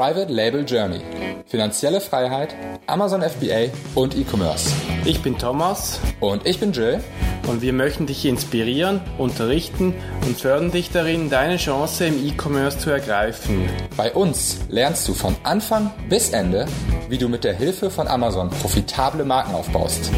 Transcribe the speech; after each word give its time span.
Private 0.00 0.32
Label 0.32 0.64
Journey. 0.64 1.02
Finanzielle 1.44 2.00
Freiheit, 2.00 2.54
Amazon 2.86 3.20
FBA 3.20 3.68
und 3.94 4.16
E-Commerce. 4.16 4.72
Ich 5.04 5.20
bin 5.20 5.36
Thomas. 5.36 6.00
Und 6.20 6.46
ich 6.46 6.58
bin 6.58 6.72
Jill. 6.72 7.00
Und 7.46 7.60
wir 7.60 7.74
möchten 7.74 8.06
dich 8.06 8.24
inspirieren, 8.24 9.02
unterrichten 9.18 9.92
und 10.26 10.40
fördern 10.40 10.70
dich 10.70 10.90
darin, 10.90 11.28
deine 11.28 11.58
Chance 11.58 12.06
im 12.06 12.26
E-Commerce 12.26 12.78
zu 12.78 12.88
ergreifen. 12.88 13.68
Bei 13.94 14.10
uns 14.14 14.60
lernst 14.70 15.06
du 15.06 15.12
von 15.12 15.36
Anfang 15.42 15.90
bis 16.08 16.30
Ende, 16.30 16.64
wie 17.10 17.18
du 17.18 17.28
mit 17.28 17.44
der 17.44 17.52
Hilfe 17.52 17.90
von 17.90 18.08
Amazon 18.08 18.48
profitable 18.48 19.26
Marken 19.26 19.54
aufbaust. 19.54 20.10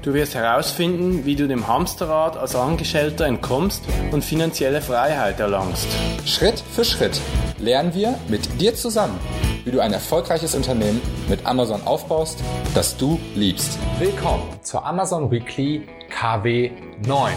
Du 0.00 0.14
wirst 0.14 0.34
herausfinden, 0.34 1.26
wie 1.26 1.36
du 1.36 1.46
dem 1.46 1.68
Hamsterrad 1.68 2.38
als 2.38 2.56
Angestellter 2.56 3.26
entkommst 3.26 3.84
und 4.12 4.24
finanzielle 4.24 4.80
Freiheit 4.80 5.40
erlangst. 5.40 5.88
Schritt 6.24 6.64
für 6.74 6.86
Schritt 6.86 7.20
lernen 7.58 7.94
wir 7.94 8.18
mit 8.28 8.60
dir 8.60 8.74
zusammen, 8.74 9.18
wie 9.64 9.70
du 9.70 9.80
ein 9.80 9.92
erfolgreiches 9.92 10.54
Unternehmen 10.54 11.00
mit 11.28 11.44
Amazon 11.46 11.82
aufbaust, 11.84 12.38
das 12.74 12.96
du 12.96 13.18
liebst. 13.34 13.78
Willkommen 13.98 14.44
zur 14.62 14.84
Amazon 14.84 15.30
Weekly 15.30 15.86
KW 16.10 16.70
9. 17.06 17.32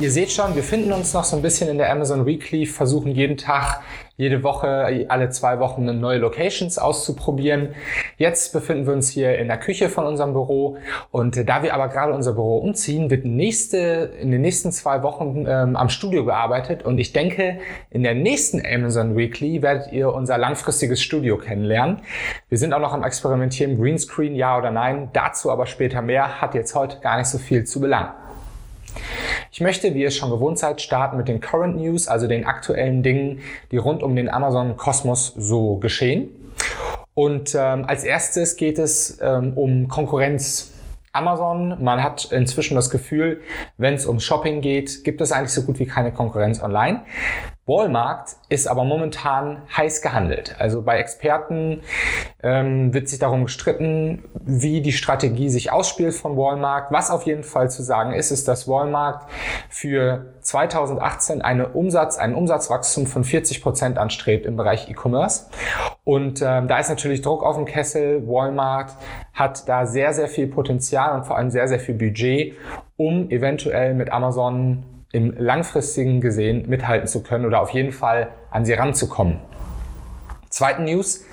Ihr 0.00 0.12
seht 0.12 0.30
schon, 0.30 0.54
wir 0.54 0.62
finden 0.62 0.92
uns 0.92 1.12
noch 1.12 1.24
so 1.24 1.34
ein 1.34 1.42
bisschen 1.42 1.68
in 1.68 1.76
der 1.76 1.90
Amazon 1.90 2.24
Weekly, 2.24 2.66
versuchen 2.66 3.10
jeden 3.10 3.36
Tag, 3.36 3.80
jede 4.16 4.44
Woche, 4.44 5.06
alle 5.08 5.30
zwei 5.30 5.58
Wochen 5.58 5.86
neue 5.98 6.18
Locations 6.18 6.78
auszuprobieren. 6.78 7.70
Jetzt 8.16 8.52
befinden 8.52 8.86
wir 8.86 8.92
uns 8.92 9.08
hier 9.08 9.36
in 9.38 9.48
der 9.48 9.58
Küche 9.58 9.88
von 9.88 10.06
unserem 10.06 10.34
Büro 10.34 10.76
und 11.10 11.48
da 11.48 11.64
wir 11.64 11.74
aber 11.74 11.88
gerade 11.88 12.12
unser 12.14 12.34
Büro 12.34 12.58
umziehen, 12.58 13.10
wird 13.10 13.24
nächste, 13.24 14.12
in 14.20 14.30
den 14.30 14.40
nächsten 14.40 14.70
zwei 14.70 15.02
Wochen 15.02 15.46
ähm, 15.48 15.74
am 15.74 15.88
Studio 15.88 16.24
gearbeitet 16.24 16.84
und 16.84 16.98
ich 16.98 17.12
denke, 17.12 17.58
in 17.90 18.04
der 18.04 18.14
nächsten 18.14 18.62
Amazon 18.64 19.16
Weekly 19.16 19.62
werdet 19.62 19.92
ihr 19.92 20.14
unser 20.14 20.38
langfristiges 20.38 21.02
Studio 21.02 21.38
kennenlernen. 21.38 22.02
Wir 22.48 22.58
sind 22.58 22.72
auch 22.72 22.80
noch 22.80 22.92
am 22.92 23.02
Experimentieren, 23.02 23.80
Greenscreen, 23.82 24.36
ja 24.36 24.56
oder 24.58 24.70
nein. 24.70 25.10
Dazu 25.12 25.50
aber 25.50 25.66
später 25.66 26.02
mehr, 26.02 26.40
hat 26.40 26.54
jetzt 26.54 26.76
heute 26.76 27.00
gar 27.00 27.18
nicht 27.18 27.26
so 27.28 27.38
viel 27.38 27.64
zu 27.64 27.80
belangen. 27.80 28.10
Ich 29.50 29.60
möchte, 29.60 29.94
wie 29.94 30.02
ihr 30.02 30.08
es 30.08 30.16
schon 30.16 30.30
gewohnt 30.30 30.58
seid, 30.58 30.80
starten 30.80 31.16
mit 31.16 31.28
den 31.28 31.40
Current 31.40 31.76
News, 31.76 32.08
also 32.08 32.26
den 32.26 32.44
aktuellen 32.44 33.02
Dingen, 33.02 33.40
die 33.70 33.76
rund 33.76 34.02
um 34.02 34.14
den 34.16 34.28
Amazon-Kosmos 34.28 35.34
so 35.36 35.76
geschehen. 35.76 36.28
Und 37.14 37.54
ähm, 37.58 37.84
als 37.86 38.04
erstes 38.04 38.56
geht 38.56 38.78
es 38.78 39.18
ähm, 39.20 39.52
um 39.56 39.88
Konkurrenz. 39.88 40.72
Amazon, 41.12 41.82
man 41.82 42.02
hat 42.02 42.30
inzwischen 42.30 42.76
das 42.76 42.90
Gefühl, 42.90 43.40
wenn 43.76 43.94
es 43.94 44.06
um 44.06 44.20
Shopping 44.20 44.60
geht, 44.60 45.02
gibt 45.02 45.20
es 45.20 45.32
eigentlich 45.32 45.52
so 45.52 45.62
gut 45.62 45.78
wie 45.80 45.86
keine 45.86 46.12
Konkurrenz 46.12 46.62
online. 46.62 47.02
Walmart 47.68 48.36
ist 48.48 48.66
aber 48.66 48.82
momentan 48.82 49.62
heiß 49.76 50.00
gehandelt. 50.00 50.56
Also 50.58 50.80
bei 50.80 50.98
Experten 50.98 51.82
ähm, 52.42 52.94
wird 52.94 53.08
sich 53.08 53.18
darum 53.18 53.44
gestritten, 53.44 54.24
wie 54.40 54.80
die 54.80 54.92
Strategie 54.92 55.50
sich 55.50 55.70
ausspielt 55.70 56.14
von 56.14 56.36
Walmart. 56.36 56.90
Was 56.90 57.10
auf 57.10 57.24
jeden 57.24 57.44
Fall 57.44 57.70
zu 57.70 57.82
sagen 57.82 58.14
ist, 58.14 58.30
ist, 58.30 58.48
dass 58.48 58.66
Walmart 58.66 59.26
für 59.68 60.32
2018 60.40 61.42
eine 61.42 61.68
Umsatz, 61.68 62.16
ein 62.16 62.34
Umsatzwachstum 62.34 63.06
von 63.06 63.22
40 63.22 63.62
Prozent 63.62 63.98
anstrebt 63.98 64.46
im 64.46 64.56
Bereich 64.56 64.88
E-Commerce. 64.88 65.50
Und 66.04 66.40
ähm, 66.40 66.68
da 66.68 66.78
ist 66.78 66.88
natürlich 66.88 67.20
Druck 67.20 67.44
auf 67.44 67.56
dem 67.56 67.66
Kessel. 67.66 68.26
Walmart 68.26 68.92
hat 69.34 69.68
da 69.68 69.84
sehr, 69.84 70.14
sehr 70.14 70.28
viel 70.28 70.46
Potenzial 70.46 71.14
und 71.18 71.26
vor 71.26 71.36
allem 71.36 71.50
sehr, 71.50 71.68
sehr 71.68 71.80
viel 71.80 71.96
Budget, 71.96 72.54
um 72.96 73.30
eventuell 73.30 73.92
mit 73.92 74.10
Amazon 74.10 74.84
im 75.12 75.34
langfristigen 75.36 76.20
gesehen 76.20 76.68
mithalten 76.68 77.08
zu 77.08 77.22
können 77.22 77.46
oder 77.46 77.60
auf 77.60 77.70
jeden 77.70 77.92
Fall 77.92 78.30
an 78.50 78.64
sie 78.64 78.74
ranzukommen. 78.74 79.40
Zweite 80.50 80.82
News. 80.82 81.24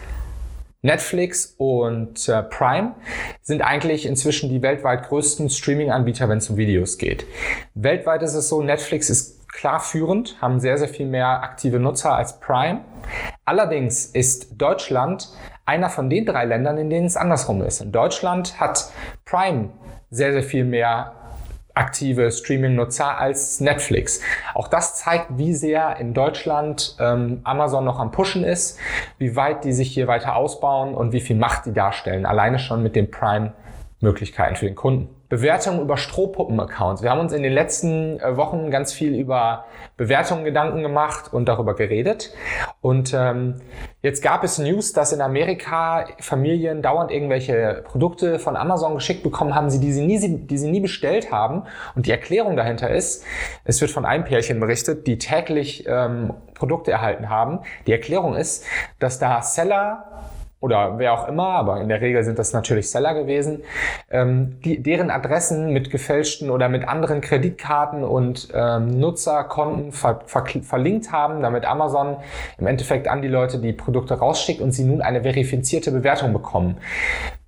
Netflix 0.81 1.55
und 1.57 2.29
äh, 2.29 2.43
Prime 2.43 2.93
sind 3.41 3.63
eigentlich 3.63 4.05
inzwischen 4.05 4.51
die 4.51 4.61
weltweit 4.61 5.07
größten 5.07 5.49
Streaming-Anbieter, 5.49 6.29
wenn 6.29 6.37
es 6.37 6.47
um 6.51 6.57
Videos 6.57 6.99
geht. 6.99 7.25
Weltweit 7.73 8.21
ist 8.21 8.35
es 8.35 8.49
so, 8.49 8.61
Netflix 8.61 9.09
ist 9.09 9.49
klar 9.51 9.79
führend, 9.79 10.39
haben 10.41 10.59
sehr, 10.59 10.77
sehr 10.77 10.87
viel 10.87 11.07
mehr 11.07 11.41
aktive 11.41 11.79
Nutzer 11.79 12.15
als 12.15 12.39
Prime. 12.39 12.81
Allerdings 13.45 14.05
ist 14.05 14.61
Deutschland 14.61 15.29
einer 15.65 15.89
von 15.89 16.09
den 16.09 16.25
drei 16.25 16.45
Ländern, 16.45 16.77
in 16.77 16.91
denen 16.91 17.07
es 17.07 17.17
andersrum 17.17 17.63
ist. 17.63 17.81
In 17.81 17.91
Deutschland 17.91 18.59
hat 18.59 18.91
Prime 19.25 19.69
sehr, 20.11 20.33
sehr 20.33 20.43
viel 20.43 20.65
mehr 20.65 21.13
aktive 21.75 22.31
Streaming-Nutzer 22.31 23.17
als 23.17 23.59
Netflix. 23.59 24.21
Auch 24.53 24.67
das 24.67 24.95
zeigt, 24.95 25.37
wie 25.37 25.53
sehr 25.53 25.97
in 25.97 26.13
Deutschland 26.13 26.95
ähm, 26.99 27.41
Amazon 27.43 27.85
noch 27.85 27.99
am 27.99 28.11
Pushen 28.11 28.43
ist, 28.43 28.79
wie 29.17 29.35
weit 29.35 29.63
die 29.63 29.73
sich 29.73 29.91
hier 29.93 30.07
weiter 30.07 30.35
ausbauen 30.35 30.95
und 30.95 31.11
wie 31.11 31.21
viel 31.21 31.35
Macht 31.35 31.65
die 31.65 31.73
darstellen. 31.73 32.25
Alleine 32.25 32.59
schon 32.59 32.81
mit 32.81 32.95
den 32.95 33.11
Prime-Möglichkeiten 33.11 34.55
für 34.55 34.65
den 34.65 34.75
Kunden. 34.75 35.14
Bewertungen 35.27 35.81
über 35.81 35.97
Strohpuppen-Accounts. 35.97 37.01
Wir 37.01 37.09
haben 37.09 37.19
uns 37.19 37.33
in 37.33 37.41
den 37.41 37.53
letzten 37.53 38.19
äh, 38.19 38.37
Wochen 38.37 38.69
ganz 38.69 38.93
viel 38.93 39.15
über 39.15 39.65
Bewertungen 39.97 40.45
Gedanken 40.45 40.83
gemacht 40.83 41.33
und 41.33 41.47
darüber 41.47 41.73
geredet. 41.73 42.31
Und 42.81 43.13
ähm, 43.13 43.55
jetzt 44.01 44.21
gab 44.21 44.43
es 44.43 44.59
News, 44.59 44.93
dass 44.93 45.13
in 45.13 45.21
Amerika 45.21 46.05
Familien 46.19 46.81
dauernd 46.83 47.11
irgendwelche 47.11 47.83
Produkte 47.85 48.37
von 48.37 48.55
Amazon 48.55 48.93
geschickt 48.93 49.23
bekommen 49.23 49.55
haben, 49.55 49.69
die 49.69 49.91
sie 49.91 50.05
nie, 50.05 50.19
die 50.19 50.57
sie 50.57 50.69
nie 50.69 50.81
bestellt 50.81 51.31
haben. 51.31 51.63
Und 51.95 52.05
die 52.05 52.11
Erklärung 52.11 52.55
dahinter 52.55 52.91
ist, 52.91 53.23
es 53.63 53.81
wird 53.81 53.89
von 53.89 54.05
einem 54.05 54.25
Pärchen 54.25 54.59
berichtet, 54.59 55.07
die 55.07 55.17
täglich 55.17 55.85
ähm, 55.87 56.33
Produkte 56.53 56.91
erhalten 56.91 57.29
haben. 57.29 57.59
Die 57.87 57.91
Erklärung 57.91 58.35
ist, 58.35 58.63
dass 58.99 59.17
da 59.17 59.41
Seller 59.41 60.31
oder 60.65 60.97
wer 60.97 61.13
auch 61.13 61.27
immer, 61.27 61.49
aber 61.49 61.79
in 61.79 61.89
der 61.89 62.01
Regel 62.01 62.23
sind 62.23 62.39
das 62.39 62.51
natürlich 62.51 62.89
Seller 62.89 63.13
gewesen, 63.13 63.61
ähm, 64.09 64.59
die, 64.65 64.81
deren 64.81 65.11
Adressen 65.11 65.71
mit 65.71 65.91
gefälschten 65.91 66.49
oder 66.49 66.69
mit 66.69 66.87
anderen 66.87 67.21
Kreditkarten 67.21 68.03
und 68.03 68.47
ähm, 68.51 68.99
Nutzerkonten 68.99 69.91
ver, 69.91 70.21
ver, 70.25 70.43
verlinkt 70.63 71.11
haben, 71.11 71.43
damit 71.43 71.65
Amazon 71.65 72.17
im 72.57 72.65
Endeffekt 72.65 73.07
an 73.07 73.21
die 73.21 73.27
Leute 73.27 73.59
die 73.59 73.73
Produkte 73.73 74.15
rausschickt 74.15 74.59
und 74.59 74.71
sie 74.71 74.85
nun 74.85 75.01
eine 75.01 75.21
verifizierte 75.21 75.91
Bewertung 75.91 76.33
bekommen. 76.33 76.77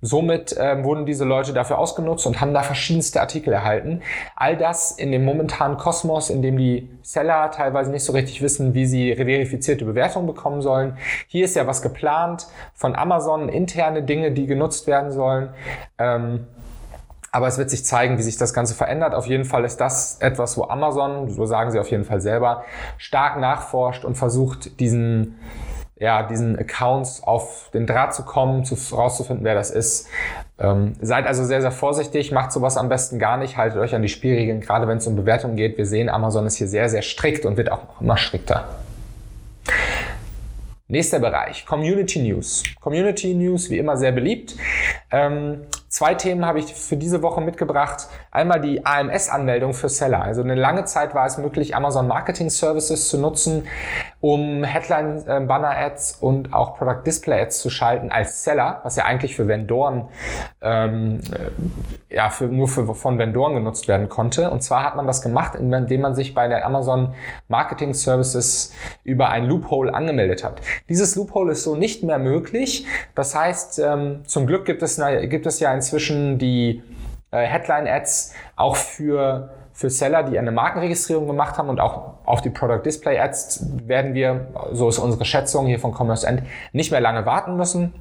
Somit 0.00 0.54
ähm, 0.56 0.84
wurden 0.84 1.06
diese 1.06 1.24
Leute 1.24 1.52
dafür 1.52 1.78
ausgenutzt 1.78 2.24
und 2.24 2.40
haben 2.40 2.54
da 2.54 2.62
verschiedenste 2.62 3.20
Artikel 3.20 3.52
erhalten. 3.52 4.00
All 4.36 4.56
das 4.56 4.92
in 4.92 5.10
dem 5.10 5.24
momentanen 5.24 5.76
Kosmos, 5.76 6.30
in 6.30 6.40
dem 6.40 6.56
die 6.56 6.88
Seller 7.02 7.50
teilweise 7.50 7.90
nicht 7.90 8.04
so 8.04 8.12
richtig 8.12 8.40
wissen, 8.40 8.74
wie 8.74 8.86
sie 8.86 9.16
verifizierte 9.16 9.84
Bewertungen 9.84 10.28
bekommen 10.28 10.62
sollen. 10.62 10.96
Hier 11.26 11.44
ist 11.44 11.56
ja 11.56 11.66
was 11.66 11.82
geplant 11.82 12.46
von 12.74 12.94
Amazon, 12.94 13.07
interne 13.48 14.02
Dinge, 14.02 14.32
die 14.32 14.46
genutzt 14.46 14.86
werden 14.86 15.10
sollen. 15.10 15.50
Ähm, 15.98 16.46
aber 17.30 17.46
es 17.46 17.58
wird 17.58 17.70
sich 17.70 17.84
zeigen, 17.84 18.18
wie 18.18 18.22
sich 18.22 18.38
das 18.38 18.54
Ganze 18.54 18.74
verändert. 18.74 19.14
Auf 19.14 19.26
jeden 19.26 19.44
Fall 19.44 19.64
ist 19.64 19.80
das 19.80 20.18
etwas, 20.20 20.56
wo 20.56 20.64
Amazon, 20.64 21.28
so 21.30 21.44
sagen 21.44 21.70
sie 21.70 21.78
auf 21.78 21.90
jeden 21.90 22.04
Fall 22.04 22.20
selber, 22.20 22.64
stark 22.96 23.38
nachforscht 23.38 24.04
und 24.04 24.16
versucht, 24.16 24.80
diesen 24.80 25.38
ja, 26.00 26.22
diesen 26.22 26.56
Accounts 26.58 27.22
auf 27.24 27.70
den 27.74 27.86
Draht 27.86 28.14
zu 28.14 28.22
kommen, 28.24 28.64
zu, 28.64 28.76
rauszufinden, 28.94 29.44
wer 29.44 29.54
das 29.54 29.70
ist. 29.70 30.08
Ähm, 30.58 30.94
seid 31.00 31.26
also 31.26 31.44
sehr, 31.44 31.60
sehr 31.60 31.72
vorsichtig, 31.72 32.30
macht 32.30 32.52
sowas 32.52 32.76
am 32.76 32.88
besten 32.88 33.18
gar 33.18 33.36
nicht, 33.36 33.56
haltet 33.56 33.78
euch 33.78 33.94
an 33.94 34.02
die 34.02 34.08
Spielregeln, 34.08 34.60
gerade 34.60 34.86
wenn 34.86 34.98
es 34.98 35.06
um 35.06 35.16
Bewertungen 35.16 35.56
geht. 35.56 35.76
Wir 35.76 35.86
sehen, 35.86 36.08
Amazon 36.08 36.46
ist 36.46 36.56
hier 36.56 36.68
sehr, 36.68 36.88
sehr 36.88 37.02
strikt 37.02 37.44
und 37.44 37.56
wird 37.56 37.72
auch 37.72 38.00
immer 38.00 38.16
strikter. 38.16 38.68
Nächster 40.90 41.18
Bereich, 41.18 41.66
Community 41.66 42.18
News. 42.20 42.62
Community 42.80 43.34
News, 43.34 43.68
wie 43.68 43.76
immer 43.76 43.98
sehr 43.98 44.10
beliebt. 44.10 44.56
Ähm, 45.10 45.66
Zwei 45.88 46.14
Themen 46.14 46.44
habe 46.44 46.58
ich 46.58 46.74
für 46.74 46.98
diese 46.98 47.22
Woche 47.22 47.40
mitgebracht. 47.40 48.08
Einmal 48.30 48.60
die 48.60 48.84
AMS-Anmeldung 48.84 49.72
für 49.72 49.88
Seller. 49.88 50.20
Also 50.20 50.42
eine 50.42 50.54
lange 50.54 50.84
Zeit 50.84 51.14
war 51.14 51.24
es 51.24 51.38
möglich, 51.38 51.74
Amazon 51.74 52.06
Marketing 52.06 52.50
Services 52.50 53.08
zu 53.08 53.16
nutzen, 53.16 53.66
um 54.20 54.64
Headline 54.64 55.24
äh, 55.26 55.40
Banner 55.40 55.76
Ads 55.76 56.18
und 56.20 56.52
auch 56.52 56.76
Product 56.76 57.02
Display 57.06 57.40
Ads 57.40 57.60
zu 57.60 57.70
schalten 57.70 58.10
als 58.10 58.42
Seller, 58.42 58.80
was 58.82 58.96
ja 58.96 59.04
eigentlich 59.04 59.36
für 59.36 59.46
Vendoren, 59.46 60.08
ähm, 60.60 61.20
äh, 61.32 62.14
ja, 62.14 62.28
für, 62.30 62.46
nur 62.46 62.66
für, 62.66 62.94
von 62.94 63.18
Vendoren 63.18 63.54
genutzt 63.54 63.86
werden 63.86 64.08
konnte. 64.08 64.50
Und 64.50 64.62
zwar 64.62 64.82
hat 64.82 64.96
man 64.96 65.06
das 65.06 65.22
gemacht, 65.22 65.54
indem 65.54 66.00
man 66.00 66.14
sich 66.14 66.34
bei 66.34 66.48
der 66.48 66.66
Amazon 66.66 67.14
Marketing 67.46 67.94
Services 67.94 68.74
über 69.04 69.28
ein 69.28 69.44
Loophole 69.44 69.94
angemeldet 69.94 70.42
hat. 70.42 70.60
Dieses 70.88 71.14
Loophole 71.14 71.52
ist 71.52 71.62
so 71.62 71.76
nicht 71.76 72.02
mehr 72.02 72.18
möglich. 72.18 72.86
Das 73.14 73.36
heißt, 73.36 73.78
ähm, 73.78 74.22
zum 74.26 74.46
Glück 74.46 74.64
gibt 74.64 74.82
es, 74.82 75.00
gibt 75.28 75.46
es 75.46 75.60
ja 75.60 75.72
inzwischen 75.72 76.38
die 76.38 76.82
äh, 77.30 77.44
Headline-Ads 77.44 78.34
auch 78.56 78.74
für, 78.74 79.50
für 79.78 79.90
Seller, 79.90 80.24
die 80.24 80.36
eine 80.40 80.50
Markenregistrierung 80.50 81.28
gemacht 81.28 81.56
haben 81.56 81.68
und 81.68 81.78
auch 81.78 82.14
auf 82.24 82.40
die 82.40 82.50
Product 82.50 82.82
Display 82.84 83.16
Ads 83.20 83.64
werden 83.86 84.12
wir, 84.12 84.48
so 84.72 84.88
ist 84.88 84.98
unsere 84.98 85.24
Schätzung 85.24 85.66
hier 85.66 85.78
von 85.78 85.94
Commerce 85.96 86.26
End, 86.26 86.42
nicht 86.72 86.90
mehr 86.90 87.00
lange 87.00 87.24
warten 87.26 87.56
müssen. 87.56 87.94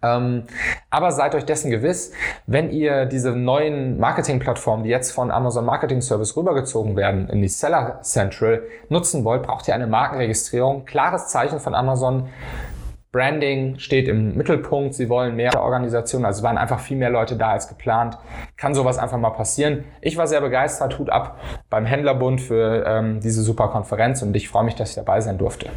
Ähm, 0.00 0.44
aber 0.88 1.12
seid 1.12 1.34
euch 1.34 1.44
dessen 1.44 1.70
gewiss, 1.70 2.12
wenn 2.46 2.70
ihr 2.70 3.04
diese 3.04 3.32
neuen 3.32 4.00
Marketingplattformen, 4.00 4.82
die 4.82 4.88
jetzt 4.88 5.10
von 5.10 5.30
Amazon 5.30 5.66
Marketing 5.66 6.00
Service 6.00 6.34
rübergezogen 6.34 6.96
werden, 6.96 7.28
in 7.28 7.42
die 7.42 7.48
Seller 7.48 8.00
Central 8.00 8.62
nutzen 8.88 9.24
wollt, 9.24 9.42
braucht 9.42 9.68
ihr 9.68 9.74
eine 9.74 9.88
Markenregistrierung, 9.88 10.86
klares 10.86 11.28
Zeichen 11.28 11.60
von 11.60 11.74
Amazon. 11.74 12.30
Branding 13.10 13.78
steht 13.78 14.06
im 14.06 14.36
Mittelpunkt. 14.36 14.94
Sie 14.94 15.08
wollen 15.08 15.36
mehr 15.36 15.60
Organisationen, 15.60 16.26
also 16.26 16.42
waren 16.42 16.58
einfach 16.58 16.80
viel 16.80 16.96
mehr 16.96 17.10
Leute 17.10 17.36
da 17.36 17.52
als 17.52 17.68
geplant. 17.68 18.18
Kann 18.56 18.74
sowas 18.74 18.98
einfach 18.98 19.18
mal 19.18 19.30
passieren. 19.30 19.84
Ich 20.00 20.16
war 20.16 20.26
sehr 20.26 20.40
begeistert, 20.40 20.98
Hut 20.98 21.08
ab 21.10 21.40
beim 21.70 21.86
Händlerbund 21.86 22.40
für 22.40 22.84
ähm, 22.86 23.20
diese 23.20 23.42
super 23.42 23.68
Konferenz 23.68 24.22
und 24.22 24.36
ich 24.36 24.48
freue 24.48 24.64
mich, 24.64 24.74
dass 24.74 24.90
ich 24.90 24.96
dabei 24.96 25.20
sein 25.20 25.38
durfte. 25.38 25.70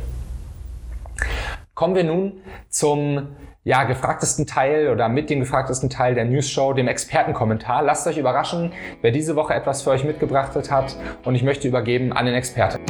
Kommen 1.74 1.96
wir 1.96 2.04
nun 2.04 2.42
zum 2.70 3.30
ja, 3.64 3.84
gefragtesten 3.84 4.48
Teil 4.48 4.90
oder 4.90 5.08
mit 5.08 5.30
dem 5.30 5.40
gefragtesten 5.40 5.90
Teil 5.90 6.16
der 6.16 6.26
News 6.26 6.50
Show, 6.50 6.74
dem 6.74 6.88
Expertenkommentar. 6.88 7.84
Lasst 7.84 8.08
euch 8.08 8.18
überraschen, 8.18 8.74
wer 9.02 9.12
diese 9.12 9.36
Woche 9.36 9.54
etwas 9.54 9.84
für 9.84 9.92
euch 9.92 10.04
mitgebracht 10.04 10.52
hat 10.70 10.96
und 11.24 11.36
ich 11.36 11.44
möchte 11.44 11.68
übergeben 11.68 12.12
an 12.12 12.26
den 12.26 12.36
Experten. 12.36 12.82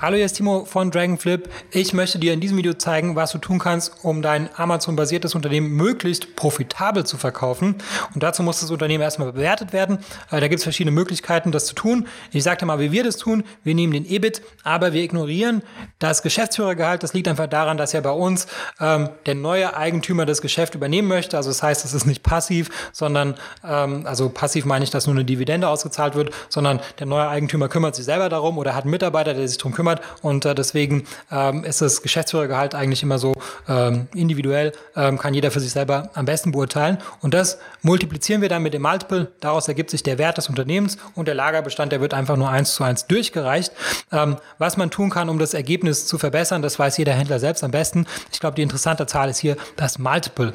Hallo, 0.00 0.14
hier 0.14 0.26
ist 0.26 0.34
Timo 0.34 0.64
von 0.64 0.92
Dragonflip. 0.92 1.48
Ich 1.72 1.92
möchte 1.92 2.20
dir 2.20 2.32
in 2.32 2.38
diesem 2.38 2.56
Video 2.56 2.72
zeigen, 2.72 3.16
was 3.16 3.32
du 3.32 3.38
tun 3.38 3.58
kannst, 3.58 4.04
um 4.04 4.22
dein 4.22 4.48
Amazon-basiertes 4.54 5.34
Unternehmen 5.34 5.70
möglichst 5.70 6.36
profitabel 6.36 7.04
zu 7.04 7.16
verkaufen. 7.16 7.74
Und 8.14 8.22
dazu 8.22 8.44
muss 8.44 8.60
das 8.60 8.70
Unternehmen 8.70 9.02
erstmal 9.02 9.32
bewertet 9.32 9.72
werden. 9.72 9.98
Äh, 10.30 10.38
da 10.38 10.46
gibt 10.46 10.60
es 10.60 10.62
verschiedene 10.62 10.92
Möglichkeiten, 10.92 11.50
das 11.50 11.66
zu 11.66 11.74
tun. 11.74 12.06
Ich 12.30 12.44
sagte 12.44 12.64
mal, 12.64 12.78
wie 12.78 12.92
wir 12.92 13.02
das 13.02 13.16
tun. 13.16 13.42
Wir 13.64 13.74
nehmen 13.74 13.92
den 13.92 14.08
EBIT, 14.08 14.40
aber 14.62 14.92
wir 14.92 15.02
ignorieren 15.02 15.62
das 15.98 16.22
Geschäftsführergehalt. 16.22 17.02
Das 17.02 17.12
liegt 17.12 17.26
einfach 17.26 17.48
daran, 17.48 17.76
dass 17.76 17.92
ja 17.92 18.00
bei 18.00 18.12
uns 18.12 18.46
ähm, 18.78 19.08
der 19.26 19.34
neue 19.34 19.76
Eigentümer 19.76 20.26
das 20.26 20.42
Geschäft 20.42 20.76
übernehmen 20.76 21.08
möchte. 21.08 21.36
Also 21.36 21.50
das 21.50 21.60
heißt, 21.64 21.84
es 21.84 21.92
ist 21.92 22.06
nicht 22.06 22.22
passiv, 22.22 22.70
sondern, 22.92 23.34
ähm, 23.64 24.06
also 24.06 24.28
passiv 24.28 24.64
meine 24.64 24.84
ich, 24.84 24.90
dass 24.90 25.08
nur 25.08 25.16
eine 25.16 25.24
Dividende 25.24 25.68
ausgezahlt 25.68 26.14
wird, 26.14 26.30
sondern 26.48 26.78
der 27.00 27.06
neue 27.06 27.28
Eigentümer 27.28 27.68
kümmert 27.68 27.96
sich 27.96 28.04
selber 28.04 28.28
darum 28.28 28.58
oder 28.58 28.76
hat 28.76 28.84
einen 28.84 28.92
Mitarbeiter, 28.92 29.34
der 29.34 29.48
sich 29.48 29.58
darum 29.58 29.72
kümmert 29.72 29.87
kümmert. 29.88 30.00
Und 30.22 30.44
äh, 30.44 30.54
deswegen 30.54 31.04
ähm, 31.30 31.64
ist 31.64 31.80
das 31.80 32.02
Geschäftsführergehalt 32.02 32.74
eigentlich 32.74 33.02
immer 33.02 33.18
so 33.18 33.34
ähm, 33.68 34.08
individuell, 34.14 34.72
ähm, 34.96 35.18
kann 35.18 35.34
jeder 35.34 35.50
für 35.50 35.60
sich 35.60 35.72
selber 35.72 36.10
am 36.14 36.24
besten 36.24 36.52
beurteilen. 36.52 36.98
Und 37.20 37.34
das 37.34 37.58
multiplizieren 37.82 38.42
wir 38.42 38.48
dann 38.48 38.62
mit 38.62 38.74
dem 38.74 38.82
Multiple. 38.82 39.32
Daraus 39.40 39.68
ergibt 39.68 39.90
sich 39.90 40.02
der 40.02 40.18
Wert 40.18 40.38
des 40.38 40.48
Unternehmens 40.48 40.98
und 41.14 41.26
der 41.26 41.34
Lagerbestand, 41.34 41.92
der 41.92 42.00
wird 42.00 42.14
einfach 42.14 42.36
nur 42.36 42.48
eins 42.48 42.74
zu 42.74 42.84
eins 42.84 43.06
durchgereicht. 43.06 43.72
Ähm, 44.12 44.36
was 44.58 44.76
man 44.76 44.90
tun 44.90 45.10
kann, 45.10 45.28
um 45.28 45.38
das 45.38 45.54
Ergebnis 45.54 46.06
zu 46.06 46.18
verbessern, 46.18 46.62
das 46.62 46.78
weiß 46.78 46.96
jeder 46.98 47.12
Händler 47.12 47.38
selbst 47.38 47.64
am 47.64 47.70
besten. 47.70 48.06
Ich 48.32 48.40
glaube, 48.40 48.56
die 48.56 48.62
interessante 48.62 49.06
Zahl 49.06 49.28
ist 49.28 49.38
hier 49.38 49.56
das 49.76 49.98
Multiple. 49.98 50.52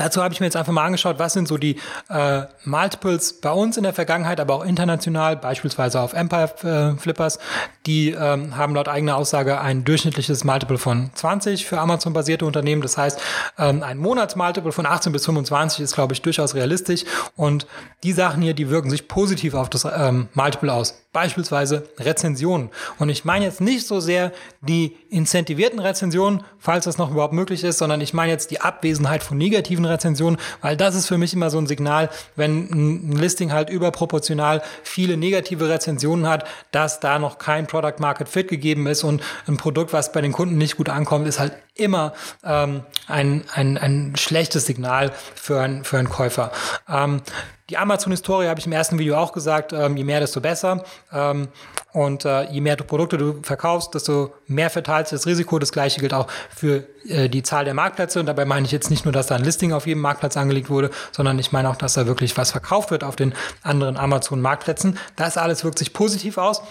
Dazu 0.00 0.22
habe 0.22 0.32
ich 0.32 0.40
mir 0.40 0.46
jetzt 0.46 0.56
einfach 0.56 0.72
mal 0.72 0.86
angeschaut, 0.86 1.18
was 1.18 1.34
sind 1.34 1.46
so 1.46 1.58
die 1.58 1.76
äh, 2.08 2.44
Multiples 2.64 3.34
bei 3.34 3.50
uns 3.50 3.76
in 3.76 3.82
der 3.82 3.92
Vergangenheit, 3.92 4.40
aber 4.40 4.54
auch 4.54 4.64
international, 4.64 5.36
beispielsweise 5.36 6.00
auf 6.00 6.14
Empire 6.14 6.94
äh, 6.96 6.98
Flippers. 6.98 7.38
Die 7.84 8.12
ähm, 8.12 8.56
haben 8.56 8.74
laut 8.74 8.88
eigener 8.88 9.16
Aussage 9.16 9.60
ein 9.60 9.84
durchschnittliches 9.84 10.42
Multiple 10.42 10.78
von 10.78 11.10
20 11.14 11.66
für 11.66 11.78
Amazon-basierte 11.78 12.46
Unternehmen. 12.46 12.80
Das 12.80 12.96
heißt, 12.96 13.20
ähm, 13.58 13.82
ein 13.82 13.98
Monatsmultiple 13.98 14.72
von 14.72 14.86
18 14.86 15.12
bis 15.12 15.26
25 15.26 15.80
ist, 15.80 15.94
glaube 15.94 16.14
ich, 16.14 16.22
durchaus 16.22 16.54
realistisch. 16.54 17.04
Und 17.36 17.66
die 18.02 18.12
Sachen 18.12 18.40
hier, 18.40 18.54
die 18.54 18.70
wirken 18.70 18.88
sich 18.88 19.06
positiv 19.06 19.52
auf 19.52 19.68
das 19.68 19.84
ähm, 19.84 20.28
Multiple 20.32 20.72
aus 20.72 20.94
beispielsweise 21.12 21.88
Rezensionen. 21.98 22.70
Und 22.98 23.08
ich 23.08 23.24
meine 23.24 23.44
jetzt 23.44 23.60
nicht 23.60 23.86
so 23.86 23.98
sehr 23.98 24.32
die 24.60 24.96
incentivierten 25.10 25.80
Rezensionen, 25.80 26.44
falls 26.58 26.84
das 26.84 26.98
noch 26.98 27.10
überhaupt 27.10 27.32
möglich 27.32 27.64
ist, 27.64 27.78
sondern 27.78 28.00
ich 28.00 28.14
meine 28.14 28.30
jetzt 28.30 28.52
die 28.52 28.60
Abwesenheit 28.60 29.24
von 29.24 29.36
negativen 29.36 29.84
Rezensionen, 29.84 30.38
weil 30.60 30.76
das 30.76 30.94
ist 30.94 31.08
für 31.08 31.18
mich 31.18 31.34
immer 31.34 31.50
so 31.50 31.58
ein 31.58 31.66
Signal, 31.66 32.10
wenn 32.36 32.70
ein 32.70 33.12
Listing 33.12 33.52
halt 33.52 33.70
überproportional 33.70 34.62
viele 34.84 35.16
negative 35.16 35.68
Rezensionen 35.68 36.28
hat, 36.28 36.46
dass 36.70 37.00
da 37.00 37.18
noch 37.18 37.38
kein 37.38 37.66
Product 37.66 37.98
Market 37.98 38.28
Fit 38.28 38.46
gegeben 38.46 38.86
ist 38.86 39.02
und 39.02 39.20
ein 39.48 39.56
Produkt, 39.56 39.92
was 39.92 40.12
bei 40.12 40.20
den 40.20 40.32
Kunden 40.32 40.58
nicht 40.58 40.76
gut 40.76 40.88
ankommt, 40.88 41.26
ist 41.26 41.40
halt 41.40 41.54
immer 41.74 42.12
ähm, 42.44 42.82
ein, 43.08 43.44
ein, 43.52 43.78
ein 43.78 44.12
schlechtes 44.16 44.66
Signal 44.66 45.12
für, 45.34 45.60
ein, 45.60 45.82
für 45.82 45.98
einen 45.98 46.08
Käufer. 46.08 46.52
Ähm, 46.88 47.22
die 47.70 47.78
Amazon-Historie 47.78 48.48
habe 48.48 48.58
ich 48.58 48.66
im 48.66 48.72
ersten 48.72 48.98
Video 48.98 49.16
auch 49.16 49.32
gesagt, 49.32 49.72
ähm, 49.72 49.96
je 49.96 50.04
mehr, 50.04 50.18
desto 50.20 50.40
besser. 50.40 50.84
Ähm, 51.12 51.48
und 51.92 52.24
äh, 52.24 52.50
je 52.50 52.60
mehr 52.60 52.76
du 52.76 52.84
Produkte 52.84 53.16
du 53.16 53.42
verkaufst, 53.42 53.94
desto 53.94 54.32
mehr 54.46 54.70
verteilst 54.70 55.12
du 55.12 55.16
das 55.16 55.26
Risiko. 55.26 55.58
Das 55.58 55.72
gleiche 55.72 56.00
gilt 56.00 56.12
auch 56.12 56.26
für 56.54 56.84
äh, 57.08 57.28
die 57.28 57.42
Zahl 57.42 57.64
der 57.64 57.74
Marktplätze. 57.74 58.18
Und 58.20 58.26
dabei 58.26 58.44
meine 58.44 58.66
ich 58.66 58.72
jetzt 58.72 58.90
nicht 58.90 59.04
nur, 59.04 59.12
dass 59.12 59.28
da 59.28 59.36
ein 59.36 59.44
Listing 59.44 59.72
auf 59.72 59.86
jedem 59.86 60.00
Marktplatz 60.00 60.36
angelegt 60.36 60.68
wurde, 60.68 60.90
sondern 61.12 61.38
ich 61.38 61.52
meine 61.52 61.70
auch, 61.70 61.76
dass 61.76 61.94
da 61.94 62.06
wirklich 62.06 62.36
was 62.36 62.50
verkauft 62.50 62.90
wird 62.90 63.04
auf 63.04 63.16
den 63.16 63.34
anderen 63.62 63.96
Amazon-Marktplätzen. 63.96 64.98
Das 65.16 65.36
alles 65.36 65.64
wirkt 65.64 65.78
sich 65.78 65.92
positiv 65.92 66.38
aus. 66.38 66.62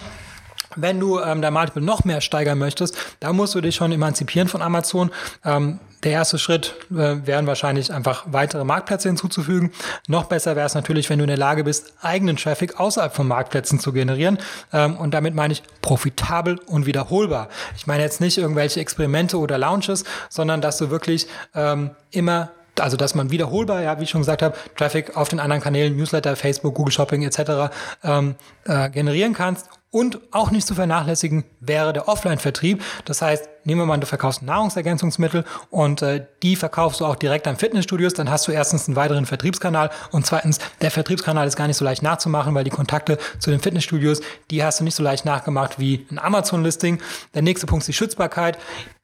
Wenn 0.76 1.00
du 1.00 1.20
ähm, 1.20 1.42
dein 1.42 1.54
Multiple 1.54 1.82
noch 1.82 2.04
mehr 2.04 2.22
steigern 2.22 2.58
möchtest, 2.58 2.98
da 3.20 3.34
musst 3.34 3.56
du 3.56 3.62
dich 3.62 3.76
schon 3.76 3.92
emanzipieren 3.92 4.48
von 4.48 4.62
Amazon. 4.62 5.12
Ähm, 5.44 5.80
der 6.04 6.14
erste 6.14 6.40
Schritt 6.40 6.76
äh, 6.92 7.26
wären 7.26 7.46
wahrscheinlich 7.48 7.92
einfach 7.92 8.26
weitere 8.28 8.64
Marktplätze 8.64 9.10
hinzuzufügen. 9.10 9.72
Noch 10.08 10.26
besser 10.26 10.56
wäre 10.56 10.66
es 10.66 10.74
natürlich, 10.74 11.10
wenn 11.10 11.20
du 11.20 11.24
in 11.24 11.30
der 11.30 11.38
Lage 11.38 11.64
bist, 11.64 11.94
eigenen 12.02 12.38
Traffic 12.38 12.80
außerhalb 12.80 13.14
von 13.14 13.28
Marktplätzen 13.28 13.80
zu 13.80 13.92
generieren. 13.92 14.38
Ähm, 14.72 14.98
und 14.98 15.14
damit 15.14 15.36
meine 15.36 15.54
ich 15.54 15.64
profitabel 15.82 16.60
und 16.68 16.86
wiederholbar. 16.86 17.50
Ich 17.76 17.86
meine 17.88 18.04
jetzt 18.04 18.22
nicht 18.22 18.38
irgendwelche 18.38 18.80
Experimente 18.80 19.38
oder 19.38 19.58
Launches, 19.58 20.06
sondern 20.30 20.62
dass 20.62 20.78
du 20.78 20.90
wirklich 20.90 21.28
ähm, 21.54 21.92
immer 22.12 22.52
also 22.80 22.96
dass 22.96 23.14
man 23.14 23.30
wiederholbar, 23.30 23.82
ja, 23.82 24.00
wie 24.00 24.04
ich 24.04 24.10
schon 24.10 24.22
gesagt 24.22 24.42
habe, 24.42 24.56
Traffic 24.78 25.18
auf 25.18 25.28
den 25.28 25.42
anderen 25.42 25.62
Kanälen, 25.62 25.98
Newsletter, 25.98 26.38
Facebook, 26.38 26.76
Google 26.76 26.94
Shopping 26.94 27.24
etc. 27.24 27.74
Ähm, 28.06 28.36
äh, 28.64 28.90
generieren 28.90 29.34
kannst 29.34 29.68
und 29.92 30.20
auch 30.32 30.52
nicht 30.52 30.68
zu 30.68 30.76
vernachlässigen 30.76 31.46
wäre 31.60 31.94
der 31.94 32.08
Offline-Vertrieb. 32.08 32.84
Das 33.06 33.22
heißt, 33.22 33.50
nehmen 33.64 33.82
wir 33.82 33.86
mal, 33.86 33.98
du 33.98 34.08
verkaufst 34.08 34.42
Nahrungsergänzungsmittel 34.42 35.46
und 35.70 36.02
äh, 36.02 36.26
die 36.44 36.56
verkaufst 36.56 37.02
du 37.02 37.06
auch 37.06 37.16
direkt 37.16 37.48
an 37.48 37.58
Fitnessstudios, 37.58 38.14
dann 38.14 38.30
hast 38.30 38.48
du 38.48 38.52
erstens 38.52 38.88
einen 38.88 38.96
weiteren 38.96 39.26
Vertriebskanal 39.26 39.90
und 40.12 40.26
zweitens, 40.26 40.60
der 40.82 40.92
Vertriebskanal 40.92 41.48
ist 41.48 41.56
gar 41.56 41.68
nicht 41.68 41.78
so 41.78 41.86
leicht 41.86 42.04
nachzumachen, 42.04 42.54
weil 42.56 42.64
die 42.64 42.70
Kontakte 42.70 43.18
zu 43.40 43.52
den 43.52 43.60
Fitnessstudios, 43.60 44.22
die 44.52 44.64
hast 44.64 44.80
du 44.80 44.84
nicht 44.84 44.96
so 44.96 45.04
leicht 45.04 45.26
nachgemacht 45.26 45.80
wie 45.80 46.06
ein 46.12 46.20
Amazon-Listing. 46.20 47.00
Der 47.34 47.42
nächste 47.42 47.68
Punkt 47.68 47.84
ist 47.84 47.88
die 47.88 47.94
Schützbarkeit. 47.94 48.58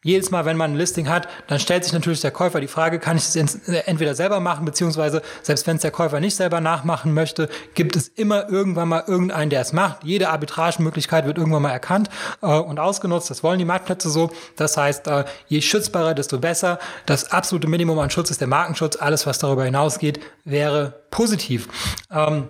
Jedes 0.04 0.30
Mal, 0.30 0.46
wenn 0.46 0.56
man 0.56 0.74
ein 0.74 0.78
Listing 0.78 1.10
hat, 1.10 1.28
dann 1.48 1.60
stellt 1.60 1.84
sich 1.84 1.92
natürlich 1.92 2.22
der 2.22 2.30
Käufer 2.30 2.62
die 2.62 2.68
Frage, 2.68 3.00
kann 3.00 3.18
ich 3.18 3.24
es 3.24 3.36
äh, 3.36 3.78
entweder 3.88 4.14
selber 4.14 4.40
machen, 4.40 4.64
beziehungsweise 4.64 5.24
selbst 5.42 5.66
wenn 5.66 5.78
es 5.78 5.82
der 5.82 5.90
Käufer 5.90 6.20
nicht 6.20 6.36
selber 6.36 6.62
nachmachen 6.62 7.12
möchte, 7.12 7.50
gibt 7.74 7.96
es 7.96 8.10
immer 8.10 8.48
irgendwann 8.48 8.88
mal 8.88 9.04
irgendeinen, 9.08 9.50
der 9.50 9.62
es 9.62 9.74
macht. 9.74 10.04
Jede 10.04 10.30
Arbitrage 10.30 10.56
Arbitragemöglichkeit 10.56 11.26
wird 11.26 11.38
irgendwann 11.38 11.62
mal 11.62 11.72
erkannt 11.72 12.10
äh, 12.42 12.48
und 12.48 12.80
ausgenutzt. 12.80 13.30
Das 13.30 13.44
wollen 13.44 13.60
die 13.60 13.66
Marktplätze 13.66 14.10
so. 14.10 14.32
Das 14.56 14.78
heißt, 14.78 15.08
äh, 15.08 15.26
je 15.48 15.62
schützbarer, 15.62 16.14
desto 16.14 16.40
besser. 16.40 16.80
Das 17.06 17.32
absolute 17.32 17.68
Minimum 17.68 18.00
an 18.00 18.10
Schutz 18.10 18.32
ist 18.32 18.42
der 18.42 18.48
Markenschutz. 18.48 18.96
Alles, 18.96 19.26
was 19.26 19.40
darüber 19.40 19.66
hinausgeht, 19.66 20.20
wäre 20.44 20.94
positiv. 21.12 21.68
Ähm, 22.12 22.48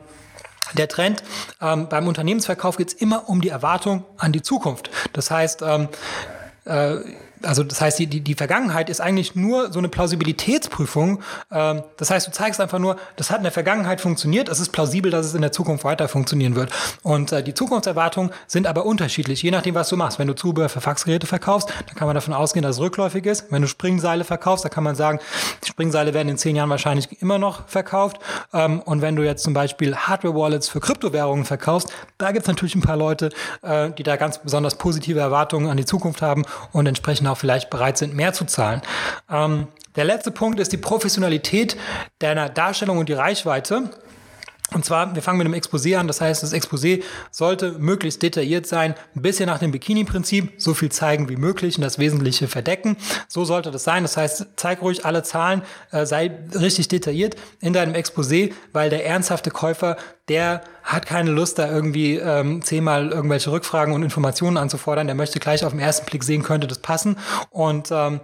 der 0.73 0.87
Trend 0.87 1.23
ähm, 1.61 1.87
beim 1.89 2.07
Unternehmensverkauf 2.07 2.77
geht 2.77 2.89
es 2.89 2.93
immer 2.93 3.29
um 3.29 3.41
die 3.41 3.49
Erwartung 3.49 4.03
an 4.17 4.31
die 4.31 4.41
Zukunft. 4.41 4.89
Das 5.13 5.31
heißt, 5.31 5.61
ähm, 5.61 5.89
äh, 6.65 6.97
also 7.43 7.63
das 7.63 7.81
heißt, 7.81 7.99
die, 7.99 8.07
die, 8.07 8.21
die 8.21 8.35
Vergangenheit 8.35 8.89
ist 8.89 9.01
eigentlich 9.01 9.35
nur 9.35 9.71
so 9.71 9.79
eine 9.79 9.89
Plausibilitätsprüfung. 9.89 11.21
Ähm, 11.51 11.83
das 11.97 12.09
heißt, 12.09 12.27
du 12.27 12.31
zeigst 12.31 12.61
einfach 12.61 12.79
nur, 12.79 12.97
das 13.15 13.29
hat 13.29 13.37
in 13.37 13.43
der 13.43 13.51
Vergangenheit 13.51 14.01
funktioniert, 14.01 14.49
es 14.49 14.59
ist 14.59 14.71
plausibel, 14.71 15.11
dass 15.11 15.25
es 15.25 15.33
in 15.33 15.41
der 15.41 15.51
Zukunft 15.51 15.83
weiter 15.83 16.07
funktionieren 16.07 16.55
wird. 16.55 16.71
Und 17.03 17.31
äh, 17.31 17.43
die 17.43 17.53
Zukunftserwartungen 17.53 18.31
sind 18.47 18.67
aber 18.67 18.85
unterschiedlich, 18.85 19.41
je 19.41 19.51
nachdem, 19.51 19.75
was 19.75 19.89
du 19.89 19.97
machst. 19.97 20.19
Wenn 20.19 20.27
du 20.27 20.35
Zubehör 20.35 20.69
für 20.69 20.81
Faxgeräte 20.81 21.27
verkaufst, 21.27 21.69
dann 21.87 21.95
kann 21.95 22.07
man 22.07 22.15
davon 22.15 22.33
ausgehen, 22.33 22.63
dass 22.63 22.77
es 22.77 22.81
rückläufig 22.81 23.25
ist. 23.25 23.51
Wenn 23.51 23.61
du 23.61 23.67
Springseile 23.67 24.23
verkaufst, 24.23 24.65
dann 24.65 24.71
kann 24.71 24.83
man 24.83 24.95
sagen, 24.95 25.19
die 25.63 25.67
Springseile 25.67 26.13
werden 26.13 26.29
in 26.29 26.37
zehn 26.37 26.55
Jahren 26.55 26.69
wahrscheinlich 26.69 27.21
immer 27.21 27.37
noch 27.37 27.67
verkauft. 27.67 28.19
Ähm, 28.53 28.81
und 28.81 29.01
wenn 29.01 29.15
du 29.15 29.23
jetzt 29.23 29.43
zum 29.43 29.53
Beispiel 29.53 29.95
Hardware-Wallets 29.95 30.69
für 30.69 30.79
Kryptowährungen 30.79 31.45
verkaufst, 31.45 31.91
da 32.17 32.31
gibt 32.31 32.43
es 32.43 32.47
natürlich 32.47 32.75
ein 32.75 32.81
paar 32.81 32.97
Leute, 32.97 33.29
äh, 33.61 33.91
die 33.91 34.03
da 34.03 34.15
ganz 34.15 34.37
besonders 34.37 34.75
positive 34.75 35.19
Erwartungen 35.19 35.69
an 35.69 35.77
die 35.77 35.85
Zukunft 35.85 36.21
haben 36.21 36.43
und 36.71 36.85
entsprechend 36.87 37.24
auch 37.27 37.35
auch 37.35 37.37
vielleicht 37.37 37.69
bereit 37.69 37.97
sind, 37.97 38.15
mehr 38.15 38.33
zu 38.33 38.45
zahlen. 38.45 38.81
Ähm, 39.29 39.67
der 39.95 40.05
letzte 40.05 40.31
Punkt 40.31 40.59
ist 40.59 40.71
die 40.71 40.77
Professionalität 40.77 41.77
deiner 42.19 42.49
Darstellung 42.49 42.97
und 42.97 43.09
die 43.09 43.13
Reichweite. 43.13 43.89
Und 44.73 44.83
zwar, 44.83 45.13
wir 45.13 45.21
fangen 45.21 45.37
mit 45.37 45.45
einem 45.45 45.53
Exposé 45.53 45.95
an. 45.95 46.07
Das 46.07 46.21
heißt, 46.21 46.41
das 46.41 46.51
Exposé 46.51 47.03
sollte 47.29 47.73
möglichst 47.73 48.23
detailliert 48.23 48.65
sein, 48.65 48.95
ein 49.15 49.21
bisschen 49.21 49.45
nach 49.45 49.59
dem 49.59 49.71
Bikini-Prinzip, 49.71 50.53
so 50.57 50.73
viel 50.73 50.91
zeigen 50.91 51.29
wie 51.29 51.35
möglich 51.35 51.77
und 51.77 51.83
das 51.83 51.99
Wesentliche 51.99 52.47
verdecken. 52.47 52.97
So 53.27 53.45
sollte 53.45 53.69
das 53.69 53.83
sein. 53.83 54.03
Das 54.03 54.17
heißt, 54.17 54.47
zeig 54.55 54.81
ruhig 54.81 55.05
alle 55.05 55.21
Zahlen, 55.21 55.61
äh, 55.91 56.05
sei 56.07 56.31
richtig 56.55 56.87
detailliert 56.87 57.35
in 57.61 57.73
deinem 57.73 57.93
Exposé, 57.93 58.53
weil 58.73 58.89
der 58.89 59.05
ernsthafte 59.05 59.51
Käufer, 59.51 59.97
der 60.29 60.61
hat 60.83 61.05
keine 61.05 61.29
Lust, 61.29 61.59
da 61.59 61.71
irgendwie 61.71 62.15
ähm, 62.15 62.63
zehnmal 62.63 63.11
irgendwelche 63.11 63.51
Rückfragen 63.51 63.93
und 63.93 64.01
Informationen 64.01 64.57
anzufordern. 64.57 65.05
Der 65.05 65.15
möchte 65.15 65.39
gleich 65.39 65.63
auf 65.63 65.73
den 65.73 65.79
ersten 65.79 66.07
Blick 66.07 66.23
sehen, 66.23 66.41
könnte 66.41 66.65
das 66.65 66.79
passen. 66.79 67.17
Und 67.51 67.89
ähm, 67.91 68.19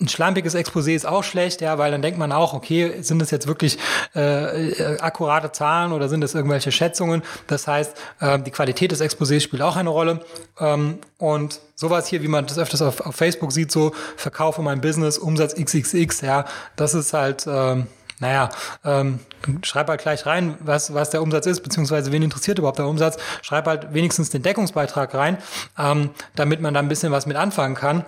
ein 0.00 0.08
schlampiges 0.08 0.56
Exposé 0.56 0.94
ist 0.94 1.06
auch 1.06 1.22
schlecht, 1.22 1.60
ja, 1.60 1.78
weil 1.78 1.92
dann 1.92 2.02
denkt 2.02 2.18
man 2.18 2.32
auch, 2.32 2.52
okay, 2.52 3.00
sind 3.02 3.20
das 3.20 3.30
jetzt 3.30 3.46
wirklich 3.46 3.78
äh, 4.16 4.70
äh, 4.70 4.98
akkurate 4.98 5.52
Zahlen 5.52 5.92
oder 5.92 6.08
sind 6.08 6.20
das 6.20 6.34
irgendwelche 6.34 6.72
Schätzungen? 6.72 7.22
Das 7.46 7.68
heißt, 7.68 7.96
äh, 8.20 8.40
die 8.40 8.50
Qualität 8.50 8.90
des 8.90 9.00
Exposés 9.00 9.40
spielt 9.40 9.62
auch 9.62 9.76
eine 9.76 9.90
Rolle. 9.90 10.24
Ähm, 10.58 10.98
und 11.18 11.60
sowas 11.76 12.08
hier, 12.08 12.22
wie 12.22 12.28
man 12.28 12.44
das 12.46 12.58
öfters 12.58 12.82
auf, 12.82 13.00
auf 13.02 13.14
Facebook 13.14 13.52
sieht, 13.52 13.70
so 13.70 13.92
verkaufe 14.16 14.62
mein 14.62 14.80
Business, 14.80 15.16
Umsatz 15.16 15.54
XXX, 15.54 16.22
ja, 16.22 16.44
das 16.74 16.94
ist 16.94 17.12
halt, 17.12 17.46
ähm, 17.46 17.86
naja, 18.18 18.50
ähm, 18.84 19.20
schreib 19.62 19.88
halt 19.88 20.00
gleich 20.00 20.26
rein, 20.26 20.56
was, 20.58 20.92
was 20.92 21.10
der 21.10 21.22
Umsatz 21.22 21.46
ist, 21.46 21.60
beziehungsweise 21.60 22.10
wen 22.10 22.22
interessiert 22.22 22.58
überhaupt 22.58 22.78
der 22.78 22.88
Umsatz. 22.88 23.16
Schreib 23.42 23.66
halt 23.66 23.94
wenigstens 23.94 24.30
den 24.30 24.42
Deckungsbeitrag 24.42 25.14
rein, 25.14 25.38
ähm, 25.78 26.10
damit 26.34 26.60
man 26.60 26.74
da 26.74 26.80
ein 26.80 26.88
bisschen 26.88 27.12
was 27.12 27.26
mit 27.26 27.36
anfangen 27.36 27.76
kann 27.76 28.04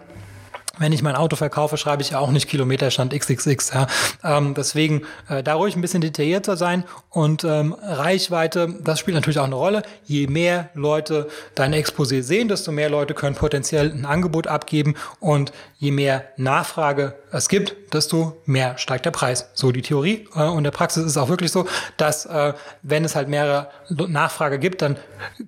wenn 0.79 0.93
ich 0.93 1.03
mein 1.03 1.17
Auto 1.17 1.37
verkaufe, 1.37 1.77
schreibe 1.77 2.03
ich 2.03 2.11
ja 2.11 2.19
auch 2.19 2.31
nicht 2.31 2.49
Kilometerstand 2.49 3.13
XXX. 3.13 3.73
Ja. 3.73 3.87
Ähm, 4.23 4.55
deswegen 4.55 5.03
äh, 5.29 5.43
da 5.43 5.55
ruhig 5.55 5.77
ein 5.77 5.81
bisschen 5.81 6.01
detaillierter 6.01 6.57
sein 6.57 6.85
und 7.11 7.45
ähm, 7.45 7.75
Reichweite, 7.83 8.75
das 8.83 9.01
spielt 9.01 9.15
natürlich 9.15 9.39
auch 9.39 9.45
eine 9.45 9.55
Rolle. 9.55 9.83
Je 10.05 10.27
mehr 10.27 10.71
Leute 10.75 11.29
dein 11.55 11.75
Exposé 11.75 12.23
sehen, 12.23 12.49
desto 12.49 12.73
mehr 12.73 12.91
Leute 12.91 13.15
können 13.15 13.37
potenziell 13.37 13.91
ein 13.91 14.05
Angebot 14.05 14.47
abgeben 14.47 14.95
und 15.21 15.53
je 15.79 15.91
mehr 15.91 16.25
Nachfrage 16.37 17.15
es 17.37 17.49
gibt, 17.49 17.93
desto 17.93 18.37
mehr 18.47 18.79
steigt 18.79 19.05
der 19.05 19.11
Preis. 19.11 19.51
So 19.55 19.73
die 19.73 19.83
Theorie. 19.83 20.27
Äh, 20.35 20.45
und 20.45 20.65
der 20.65 20.71
Praxis 20.71 21.05
ist 21.05 21.17
auch 21.17 21.29
wirklich 21.29 21.53
so, 21.53 21.67
dass 21.97 22.27
äh, 22.27 22.55
wenn 22.83 23.05
es 23.05 23.15
halt 23.15 23.29
mehrere 23.29 23.69
Nachfrage 23.89 24.59
gibt, 24.59 24.83
dann 24.83 24.97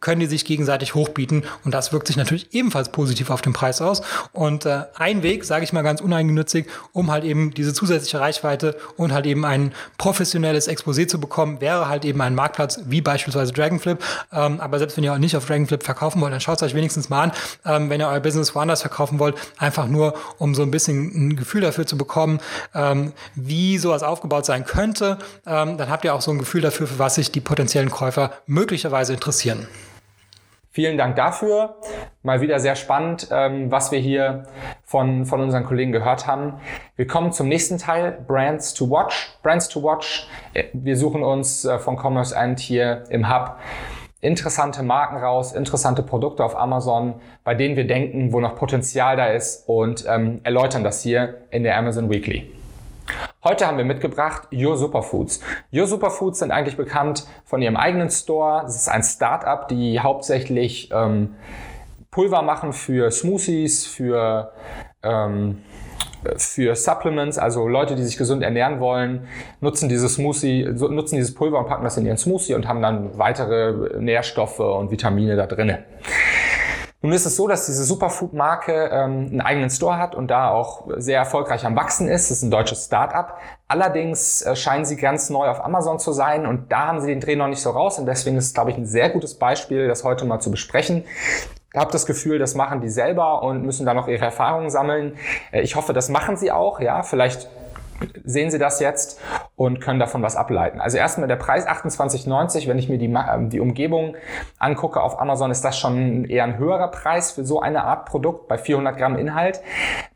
können 0.00 0.20
die 0.20 0.26
sich 0.26 0.44
gegenseitig 0.44 0.94
hochbieten 0.94 1.44
und 1.64 1.72
das 1.72 1.92
wirkt 1.92 2.06
sich 2.06 2.16
natürlich 2.16 2.52
ebenfalls 2.54 2.90
positiv 2.90 3.30
auf 3.30 3.42
den 3.42 3.52
Preis 3.52 3.80
aus. 3.80 4.02
Und 4.32 4.66
äh, 4.66 4.82
ein 4.96 5.22
Weg, 5.22 5.44
sage 5.44 5.64
ich 5.64 5.72
mal 5.72 5.82
ganz 5.82 6.00
uneigennützig, 6.00 6.66
um 6.92 7.10
halt 7.10 7.24
eben 7.24 7.52
diese 7.52 7.72
zusätzliche 7.72 8.20
Reichweite 8.20 8.76
und 8.96 9.12
halt 9.12 9.26
eben 9.26 9.44
ein 9.44 9.72
professionelles 9.96 10.68
Exposé 10.68 11.06
zu 11.06 11.18
bekommen, 11.20 11.60
wäre 11.60 11.88
halt 11.88 12.04
eben 12.04 12.20
ein 12.20 12.34
Marktplatz 12.34 12.80
wie 12.84 13.00
beispielsweise 13.00 13.52
Dragonflip. 13.52 13.98
Ähm, 14.32 14.60
aber 14.60 14.78
selbst 14.78 14.96
wenn 14.96 15.04
ihr 15.04 15.12
auch 15.12 15.18
nicht 15.18 15.36
auf 15.36 15.46
Dragonflip 15.46 15.82
verkaufen 15.82 16.20
wollt, 16.20 16.32
dann 16.32 16.40
schaut 16.40 16.56
es 16.56 16.62
euch 16.62 16.74
wenigstens 16.74 17.08
mal 17.08 17.24
an, 17.24 17.32
ähm, 17.64 17.90
wenn 17.90 18.00
ihr 18.00 18.08
euer 18.08 18.20
Business 18.20 18.54
woanders 18.54 18.82
verkaufen 18.82 19.18
wollt, 19.18 19.36
einfach 19.58 19.86
nur 19.86 20.14
um 20.38 20.54
so 20.54 20.62
ein 20.62 20.70
bisschen 20.70 21.28
ein 21.28 21.36
Gefühl 21.36 21.62
dafür 21.62 21.77
zu 21.86 21.98
bekommen, 21.98 22.40
ähm, 22.74 23.12
wie 23.34 23.78
sowas 23.78 24.02
aufgebaut 24.02 24.46
sein 24.46 24.64
könnte. 24.64 25.18
Ähm, 25.46 25.78
dann 25.78 25.90
habt 25.90 26.04
ihr 26.04 26.14
auch 26.14 26.20
so 26.20 26.30
ein 26.30 26.38
Gefühl 26.38 26.60
dafür, 26.60 26.86
für 26.86 26.98
was 26.98 27.16
sich 27.16 27.32
die 27.32 27.40
potenziellen 27.40 27.90
Käufer 27.90 28.32
möglicherweise 28.46 29.12
interessieren. 29.12 29.66
Vielen 30.78 30.96
Dank 30.96 31.16
dafür. 31.16 31.76
Mal 32.22 32.40
wieder 32.40 32.60
sehr 32.60 32.76
spannend, 32.76 33.28
ähm, 33.32 33.68
was 33.68 33.90
wir 33.90 33.98
hier 33.98 34.44
von, 34.84 35.26
von 35.26 35.40
unseren 35.40 35.64
Kollegen 35.64 35.90
gehört 35.90 36.28
haben. 36.28 36.60
Wir 36.94 37.06
kommen 37.06 37.32
zum 37.32 37.48
nächsten 37.48 37.78
Teil, 37.78 38.12
Brands 38.28 38.74
to 38.74 38.88
Watch. 38.88 39.36
Brands 39.42 39.68
to 39.68 39.82
Watch. 39.82 40.28
Äh, 40.54 40.66
wir 40.74 40.96
suchen 40.96 41.24
uns 41.24 41.64
äh, 41.64 41.80
von 41.80 41.96
Commerce 41.96 42.32
End 42.32 42.60
hier 42.60 43.02
im 43.08 43.28
Hub 43.28 43.56
interessante 44.20 44.82
Marken 44.82 45.16
raus, 45.16 45.52
interessante 45.52 46.02
Produkte 46.02 46.44
auf 46.44 46.56
Amazon, 46.56 47.14
bei 47.44 47.54
denen 47.54 47.76
wir 47.76 47.86
denken, 47.86 48.32
wo 48.32 48.40
noch 48.40 48.56
Potenzial 48.56 49.16
da 49.16 49.26
ist 49.26 49.68
und 49.68 50.04
ähm, 50.08 50.40
erläutern 50.42 50.82
das 50.82 51.02
hier 51.02 51.42
in 51.50 51.62
der 51.62 51.76
Amazon 51.76 52.10
Weekly. 52.10 52.52
Heute 53.44 53.66
haben 53.66 53.78
wir 53.78 53.84
mitgebracht 53.84 54.48
Your 54.52 54.76
Superfoods. 54.76 55.40
Your 55.72 55.86
Superfoods 55.86 56.40
sind 56.40 56.50
eigentlich 56.50 56.76
bekannt 56.76 57.26
von 57.44 57.62
ihrem 57.62 57.76
eigenen 57.76 58.10
Store. 58.10 58.64
Es 58.66 58.74
ist 58.74 58.88
ein 58.88 59.02
Startup, 59.02 59.68
die 59.68 60.00
hauptsächlich 60.00 60.90
ähm, 60.92 61.36
Pulver 62.10 62.42
machen 62.42 62.72
für 62.72 63.10
Smoothies, 63.10 63.86
für 63.86 64.52
ähm, 65.02 65.62
für 66.36 66.74
Supplements, 66.74 67.38
also 67.38 67.68
Leute, 67.68 67.94
die 67.94 68.02
sich 68.02 68.16
gesund 68.16 68.42
ernähren 68.42 68.80
wollen, 68.80 69.28
nutzen 69.60 69.88
dieses 69.88 70.14
Smoothie, 70.14 70.64
nutzen 70.64 71.16
dieses 71.16 71.34
Pulver 71.34 71.58
und 71.58 71.66
packen 71.66 71.84
das 71.84 71.96
in 71.96 72.06
ihren 72.06 72.18
Smoothie 72.18 72.54
und 72.54 72.66
haben 72.66 72.82
dann 72.82 73.16
weitere 73.18 73.98
Nährstoffe 74.00 74.60
und 74.60 74.90
Vitamine 74.90 75.36
da 75.36 75.46
drinnen. 75.46 75.78
Nun 77.00 77.12
ist 77.12 77.26
es 77.26 77.36
so, 77.36 77.46
dass 77.46 77.66
diese 77.66 77.84
Superfood-Marke 77.84 78.90
ähm, 78.92 79.28
einen 79.30 79.40
eigenen 79.40 79.70
Store 79.70 79.98
hat 79.98 80.16
und 80.16 80.32
da 80.32 80.50
auch 80.50 80.88
sehr 80.96 81.16
erfolgreich 81.16 81.64
am 81.64 81.76
Wachsen 81.76 82.08
ist. 82.08 82.28
Das 82.28 82.38
ist 82.38 82.42
ein 82.42 82.50
deutsches 82.50 82.86
Start-up. 82.86 83.38
Allerdings 83.68 84.42
äh, 84.42 84.56
scheinen 84.56 84.84
sie 84.84 84.96
ganz 84.96 85.30
neu 85.30 85.46
auf 85.46 85.64
Amazon 85.64 86.00
zu 86.00 86.10
sein 86.10 86.44
und 86.44 86.72
da 86.72 86.88
haben 86.88 87.00
sie 87.00 87.06
den 87.06 87.20
Dreh 87.20 87.36
noch 87.36 87.46
nicht 87.46 87.62
so 87.62 87.70
raus 87.70 88.00
und 88.00 88.06
deswegen 88.06 88.36
ist 88.36 88.46
es, 88.46 88.54
glaube 88.54 88.72
ich, 88.72 88.76
ein 88.76 88.86
sehr 88.86 89.10
gutes 89.10 89.38
Beispiel, 89.38 89.86
das 89.86 90.02
heute 90.02 90.24
mal 90.24 90.40
zu 90.40 90.50
besprechen 90.50 91.04
habe 91.74 91.92
das 91.92 92.06
Gefühl, 92.06 92.38
das 92.38 92.54
machen 92.54 92.80
die 92.80 92.88
selber 92.88 93.42
und 93.42 93.64
müssen 93.64 93.84
da 93.84 93.94
noch 93.94 94.08
ihre 94.08 94.24
Erfahrungen 94.24 94.70
sammeln. 94.70 95.16
Äh, 95.52 95.62
ich 95.62 95.76
hoffe, 95.76 95.92
das 95.92 96.08
machen 96.08 96.36
sie 96.36 96.50
auch. 96.50 96.80
Ja, 96.80 97.02
vielleicht 97.02 97.48
sehen 98.24 98.50
Sie 98.50 98.58
das 98.58 98.80
jetzt 98.80 99.20
und 99.56 99.80
können 99.80 99.98
davon 99.98 100.22
was 100.22 100.36
ableiten. 100.36 100.80
Also 100.80 100.98
erstmal 100.98 101.28
der 101.28 101.36
Preis 101.36 101.66
28,90. 101.66 102.68
Wenn 102.68 102.78
ich 102.78 102.88
mir 102.88 102.98
die, 102.98 103.06
ähm, 103.06 103.50
die 103.50 103.60
Umgebung 103.60 104.16
angucke 104.58 105.00
auf 105.00 105.20
Amazon, 105.20 105.50
ist 105.50 105.64
das 105.64 105.78
schon 105.78 106.24
eher 106.24 106.44
ein 106.44 106.58
höherer 106.58 106.88
Preis 106.88 107.32
für 107.32 107.44
so 107.44 107.60
eine 107.60 107.84
Art 107.84 108.06
Produkt 108.06 108.48
bei 108.48 108.58
400 108.58 108.96
Gramm 108.96 109.16
Inhalt. 109.16 109.60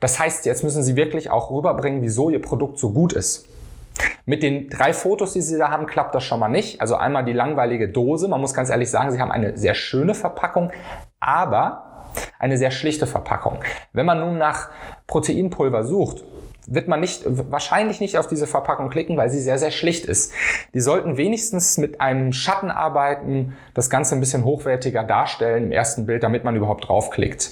Das 0.00 0.18
heißt, 0.18 0.46
jetzt 0.46 0.62
müssen 0.64 0.82
Sie 0.82 0.96
wirklich 0.96 1.30
auch 1.30 1.50
rüberbringen, 1.50 2.02
wieso 2.02 2.30
Ihr 2.30 2.42
Produkt 2.42 2.78
so 2.78 2.92
gut 2.92 3.12
ist. 3.12 3.48
Mit 4.24 4.42
den 4.42 4.70
drei 4.70 4.92
Fotos, 4.92 5.32
die 5.32 5.42
Sie 5.42 5.58
da 5.58 5.70
haben, 5.70 5.86
klappt 5.86 6.14
das 6.14 6.24
schon 6.24 6.40
mal 6.40 6.48
nicht. 6.48 6.80
Also 6.80 6.94
einmal 6.94 7.24
die 7.24 7.32
langweilige 7.32 7.88
Dose. 7.88 8.28
Man 8.28 8.40
muss 8.40 8.54
ganz 8.54 8.70
ehrlich 8.70 8.90
sagen, 8.90 9.10
Sie 9.10 9.20
haben 9.20 9.32
eine 9.32 9.56
sehr 9.56 9.74
schöne 9.74 10.14
Verpackung, 10.14 10.70
aber 11.22 12.14
eine 12.38 12.58
sehr 12.58 12.70
schlichte 12.70 13.06
Verpackung. 13.06 13.60
Wenn 13.92 14.06
man 14.06 14.20
nun 14.20 14.38
nach 14.38 14.70
Proteinpulver 15.06 15.84
sucht, 15.84 16.24
wird 16.66 16.88
man 16.88 17.00
nicht, 17.00 17.22
wahrscheinlich 17.26 18.00
nicht 18.00 18.18
auf 18.18 18.26
diese 18.26 18.46
Verpackung 18.46 18.88
klicken, 18.88 19.16
weil 19.16 19.30
sie 19.30 19.40
sehr, 19.40 19.58
sehr 19.58 19.70
schlicht 19.70 20.04
ist. 20.04 20.32
Die 20.74 20.80
sollten 20.80 21.16
wenigstens 21.16 21.76
mit 21.78 22.00
einem 22.00 22.32
Schatten 22.32 22.70
arbeiten, 22.70 23.56
das 23.74 23.90
Ganze 23.90 24.14
ein 24.14 24.20
bisschen 24.20 24.44
hochwertiger 24.44 25.02
darstellen 25.02 25.64
im 25.64 25.72
ersten 25.72 26.06
Bild, 26.06 26.22
damit 26.22 26.44
man 26.44 26.54
überhaupt 26.54 26.88
draufklickt. 26.88 27.50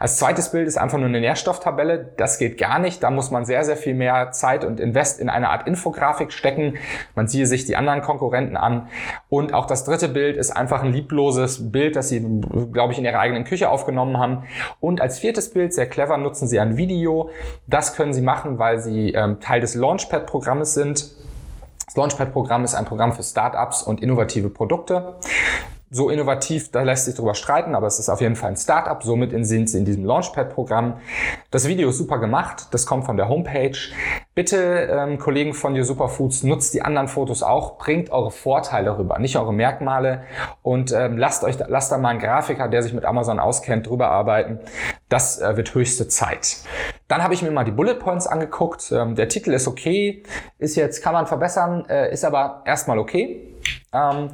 Als 0.00 0.16
zweites 0.16 0.50
Bild 0.50 0.66
ist 0.66 0.78
einfach 0.78 0.96
nur 0.96 1.08
eine 1.08 1.20
Nährstofftabelle. 1.20 2.12
Das 2.16 2.38
geht 2.38 2.56
gar 2.56 2.78
nicht. 2.78 3.02
Da 3.02 3.10
muss 3.10 3.30
man 3.30 3.44
sehr, 3.44 3.64
sehr 3.64 3.76
viel 3.76 3.92
mehr 3.92 4.32
Zeit 4.32 4.64
und 4.64 4.80
Invest 4.80 5.20
in 5.20 5.28
eine 5.28 5.50
Art 5.50 5.66
Infografik 5.66 6.32
stecken. 6.32 6.78
Man 7.14 7.28
siehe 7.28 7.44
sich 7.44 7.66
die 7.66 7.76
anderen 7.76 8.00
Konkurrenten 8.00 8.56
an. 8.56 8.88
Und 9.28 9.52
auch 9.52 9.66
das 9.66 9.84
dritte 9.84 10.08
Bild 10.08 10.38
ist 10.38 10.52
einfach 10.52 10.82
ein 10.82 10.90
liebloses 10.90 11.70
Bild, 11.70 11.96
das 11.96 12.08
Sie, 12.08 12.26
glaube 12.72 12.94
ich, 12.94 12.98
in 12.98 13.04
Ihrer 13.04 13.18
eigenen 13.18 13.44
Küche 13.44 13.68
aufgenommen 13.68 14.16
haben. 14.16 14.44
Und 14.80 15.02
als 15.02 15.18
viertes 15.18 15.50
Bild, 15.50 15.74
sehr 15.74 15.86
clever, 15.86 16.16
nutzen 16.16 16.48
Sie 16.48 16.58
ein 16.58 16.78
Video. 16.78 17.28
Das 17.66 17.94
können 17.94 18.14
Sie 18.14 18.22
machen, 18.22 18.58
weil 18.58 18.80
Sie 18.80 19.12
ähm, 19.12 19.38
Teil 19.40 19.60
des 19.60 19.74
Launchpad-Programmes 19.74 20.72
sind. 20.72 21.10
Das 21.84 21.96
Launchpad-Programm 21.96 22.64
ist 22.64 22.74
ein 22.74 22.86
Programm 22.86 23.12
für 23.12 23.22
Startups 23.22 23.82
und 23.82 24.02
innovative 24.02 24.48
Produkte 24.48 25.16
so 25.92 26.08
innovativ, 26.08 26.70
da 26.70 26.82
lässt 26.82 27.06
sich 27.06 27.16
drüber 27.16 27.34
streiten, 27.34 27.74
aber 27.74 27.88
es 27.88 27.98
ist 27.98 28.08
auf 28.08 28.20
jeden 28.20 28.36
Fall 28.36 28.50
ein 28.50 28.56
Startup. 28.56 29.02
Somit 29.02 29.32
sind 29.44 29.68
sie 29.68 29.78
in 29.78 29.84
diesem 29.84 30.04
Launchpad-Programm. 30.04 30.98
Das 31.50 31.66
Video 31.66 31.88
ist 31.88 31.98
super 31.98 32.18
gemacht. 32.18 32.68
Das 32.70 32.86
kommt 32.86 33.04
von 33.04 33.16
der 33.16 33.28
Homepage. 33.28 33.76
Bitte, 34.36 34.56
ähm, 34.56 35.18
Kollegen 35.18 35.52
von 35.52 35.76
Your 35.76 35.82
Superfoods, 35.82 36.44
nutzt 36.44 36.74
die 36.74 36.82
anderen 36.82 37.08
Fotos 37.08 37.42
auch. 37.42 37.76
Bringt 37.76 38.10
eure 38.10 38.30
Vorteile 38.30 38.96
rüber, 38.98 39.18
nicht 39.18 39.36
eure 39.36 39.52
Merkmale. 39.52 40.22
Und 40.62 40.92
ähm, 40.92 41.18
lasst 41.18 41.42
euch, 41.42 41.56
lasst 41.66 41.90
da 41.90 41.98
mal 41.98 42.10
einen 42.10 42.20
Grafiker, 42.20 42.68
der 42.68 42.84
sich 42.84 42.92
mit 42.92 43.04
Amazon 43.04 43.40
auskennt, 43.40 43.88
drüber 43.88 44.10
arbeiten. 44.10 44.60
Das 45.08 45.40
äh, 45.40 45.56
wird 45.56 45.74
höchste 45.74 46.06
Zeit. 46.06 46.58
Dann 47.08 47.24
habe 47.24 47.34
ich 47.34 47.42
mir 47.42 47.50
mal 47.50 47.64
die 47.64 47.72
Bullet 47.72 47.96
Points 47.96 48.28
angeguckt. 48.28 48.92
Ähm, 48.92 49.16
der 49.16 49.28
Titel 49.28 49.52
ist 49.52 49.66
okay, 49.66 50.22
ist 50.58 50.76
jetzt, 50.76 51.02
kann 51.02 51.14
man 51.14 51.26
verbessern, 51.26 51.84
äh, 51.88 52.12
ist 52.12 52.24
aber 52.24 52.62
erstmal 52.64 53.00
okay. 53.00 53.50
Ähm, 53.92 54.30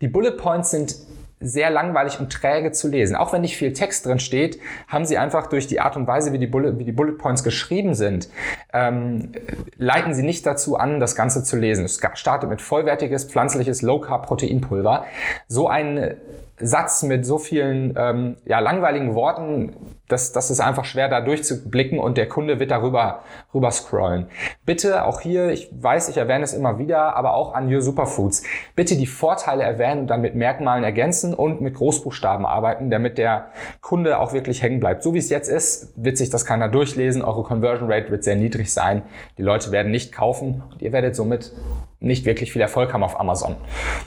die 0.00 0.08
Bullet 0.08 0.32
Points 0.32 0.70
sind 0.70 0.96
sehr 1.40 1.70
langweilig 1.70 2.20
und 2.20 2.30
träge 2.30 2.70
zu 2.70 2.88
lesen. 2.88 3.16
Auch 3.16 3.32
wenn 3.32 3.40
nicht 3.40 3.56
viel 3.56 3.72
Text 3.72 4.04
drin 4.04 4.18
steht, 4.18 4.60
haben 4.88 5.06
sie 5.06 5.16
einfach 5.16 5.46
durch 5.46 5.66
die 5.66 5.80
Art 5.80 5.96
und 5.96 6.06
Weise, 6.06 6.34
wie 6.34 6.38
die 6.38 6.46
Bullet, 6.46 6.78
wie 6.78 6.84
die 6.84 6.92
Bullet 6.92 7.16
Points 7.16 7.42
geschrieben 7.42 7.94
sind, 7.94 8.28
ähm, 8.74 9.32
leiten 9.78 10.12
sie 10.12 10.22
nicht 10.22 10.44
dazu 10.44 10.76
an, 10.76 11.00
das 11.00 11.16
Ganze 11.16 11.42
zu 11.42 11.56
lesen. 11.56 11.86
Es 11.86 11.98
startet 12.14 12.50
mit 12.50 12.60
vollwertiges 12.60 13.24
pflanzliches 13.24 13.80
Low 13.80 14.00
Carb 14.00 14.26
Proteinpulver. 14.26 15.06
So 15.48 15.66
ein 15.66 16.16
Satz 16.60 17.02
mit 17.02 17.24
so 17.24 17.38
vielen 17.38 17.94
ähm, 17.96 18.36
ja, 18.44 18.60
langweiligen 18.60 19.14
Worten, 19.14 19.74
das, 20.08 20.32
das 20.32 20.50
ist 20.50 20.60
einfach 20.60 20.84
schwer 20.84 21.08
da 21.08 21.20
durchzublicken 21.20 21.98
und 21.98 22.16
der 22.16 22.28
Kunde 22.28 22.58
wird 22.58 22.70
darüber 22.70 23.20
rüber 23.54 23.70
scrollen. 23.70 24.26
Bitte 24.66 25.04
auch 25.04 25.20
hier, 25.20 25.50
ich 25.50 25.70
weiß, 25.72 26.08
ich 26.08 26.16
erwähne 26.16 26.44
es 26.44 26.52
immer 26.52 26.78
wieder, 26.78 27.16
aber 27.16 27.34
auch 27.34 27.54
an 27.54 27.72
Your 27.72 27.80
Superfoods, 27.80 28.42
bitte 28.74 28.96
die 28.96 29.06
Vorteile 29.06 29.62
erwähnen 29.62 30.02
und 30.02 30.06
dann 30.08 30.20
mit 30.20 30.34
Merkmalen 30.34 30.84
ergänzen 30.84 31.34
und 31.34 31.60
mit 31.60 31.74
Großbuchstaben 31.74 32.44
arbeiten, 32.44 32.90
damit 32.90 33.18
der 33.18 33.50
Kunde 33.80 34.18
auch 34.18 34.32
wirklich 34.32 34.62
hängen 34.62 34.80
bleibt. 34.80 35.02
So 35.02 35.14
wie 35.14 35.18
es 35.18 35.30
jetzt 35.30 35.48
ist, 35.48 35.92
wird 35.96 36.18
sich 36.18 36.30
das 36.30 36.44
keiner 36.44 36.68
durchlesen, 36.68 37.22
eure 37.22 37.42
Conversion 37.42 37.90
Rate 37.90 38.10
wird 38.10 38.24
sehr 38.24 38.36
niedrig 38.36 38.72
sein, 38.72 39.02
die 39.38 39.42
Leute 39.42 39.70
werden 39.70 39.90
nicht 39.90 40.12
kaufen 40.12 40.62
und 40.72 40.82
ihr 40.82 40.92
werdet 40.92 41.14
somit 41.14 41.52
nicht 42.00 42.24
wirklich 42.24 42.52
viel 42.52 42.62
Erfolg 42.62 42.92
haben 42.92 43.02
auf 43.02 43.20
Amazon. 43.20 43.56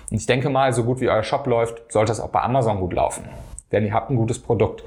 Und 0.10 0.18
ich 0.18 0.26
denke 0.26 0.50
mal, 0.50 0.74
so 0.74 0.84
gut 0.84 1.00
wie 1.00 1.10
euer 1.10 1.24
Shop 1.24 1.46
läuft, 1.46 1.92
sollte 1.92 2.12
es 2.12 2.20
auch 2.20 2.30
bei 2.30 2.42
Amazon 2.44 2.80
gut 2.80 2.94
laufen 2.94 3.24
denn 3.74 3.86
ihr 3.86 3.94
habt 3.94 4.10
ein 4.10 4.16
gutes 4.16 4.40
Produkt. 4.40 4.84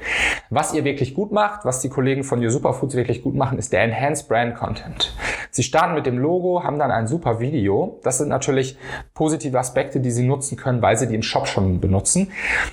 Was 0.48 0.72
ihr 0.72 0.84
wirklich 0.84 1.14
gut 1.14 1.32
macht, 1.32 1.64
was 1.64 1.80
die 1.80 1.88
Kollegen 1.88 2.24
von 2.24 2.42
Your 2.42 2.50
Superfoods 2.50 2.94
wirklich 2.94 3.22
gut 3.22 3.34
machen, 3.34 3.58
ist 3.58 3.72
der 3.72 3.82
Enhanced 3.82 4.28
Brand 4.28 4.54
Content. 4.54 5.12
Sie 5.50 5.62
starten 5.62 5.94
mit 5.94 6.06
dem 6.06 6.18
Logo, 6.18 6.62
haben 6.62 6.78
dann 6.78 6.90
ein 6.90 7.06
super 7.06 7.40
Video. 7.40 7.98
Das 8.02 8.18
sind 8.18 8.28
natürlich 8.28 8.76
positive 9.14 9.58
Aspekte, 9.58 10.00
die 10.00 10.10
sie 10.10 10.26
nutzen 10.26 10.56
können, 10.56 10.82
weil 10.82 10.96
sie 10.96 11.08
die 11.08 11.14
im 11.14 11.22
Shop 11.22 11.48
schon 11.48 11.80
benutzen. 11.80 12.30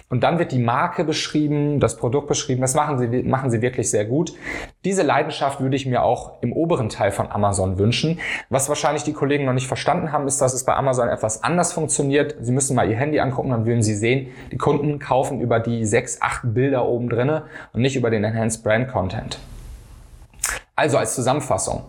Und 0.09 0.23
dann 0.23 0.37
wird 0.37 0.51
die 0.51 0.59
Marke 0.59 1.05
beschrieben, 1.05 1.79
das 1.79 1.95
Produkt 1.95 2.27
beschrieben. 2.27 2.61
Das 2.61 2.75
machen 2.75 2.99
sie, 2.99 3.23
machen 3.23 3.51
sie 3.51 3.61
wirklich 3.61 3.89
sehr 3.89 4.03
gut. 4.03 4.33
Diese 4.83 5.01
Leidenschaft 5.01 5.61
würde 5.61 5.77
ich 5.77 5.85
mir 5.85 6.03
auch 6.03 6.41
im 6.41 6.51
oberen 6.51 6.89
Teil 6.89 7.11
von 7.11 7.31
Amazon 7.31 7.79
wünschen. 7.79 8.19
Was 8.49 8.67
wahrscheinlich 8.67 9.03
die 9.03 9.13
Kollegen 9.13 9.45
noch 9.45 9.53
nicht 9.53 9.67
verstanden 9.67 10.11
haben, 10.11 10.27
ist, 10.27 10.41
dass 10.41 10.53
es 10.53 10.65
bei 10.65 10.75
Amazon 10.75 11.07
etwas 11.07 11.41
anders 11.41 11.71
funktioniert. 11.71 12.35
Sie 12.41 12.51
müssen 12.51 12.75
mal 12.75 12.89
ihr 12.89 12.97
Handy 12.97 13.21
angucken, 13.21 13.51
dann 13.51 13.65
würden 13.65 13.81
sie 13.81 13.95
sehen, 13.95 14.27
die 14.51 14.57
Kunden 14.57 14.99
kaufen 14.99 15.39
über 15.39 15.61
die 15.61 15.85
sechs, 15.85 16.02
acht 16.21 16.41
Bilder 16.43 16.85
oben 16.85 17.09
drinne 17.09 17.43
und 17.73 17.81
nicht 17.81 17.95
über 17.95 18.09
den 18.09 18.23
Enhanced 18.23 18.63
Brand 18.63 18.89
Content. 18.89 19.39
Also 20.75 20.97
als 20.97 21.15
Zusammenfassung. 21.15 21.83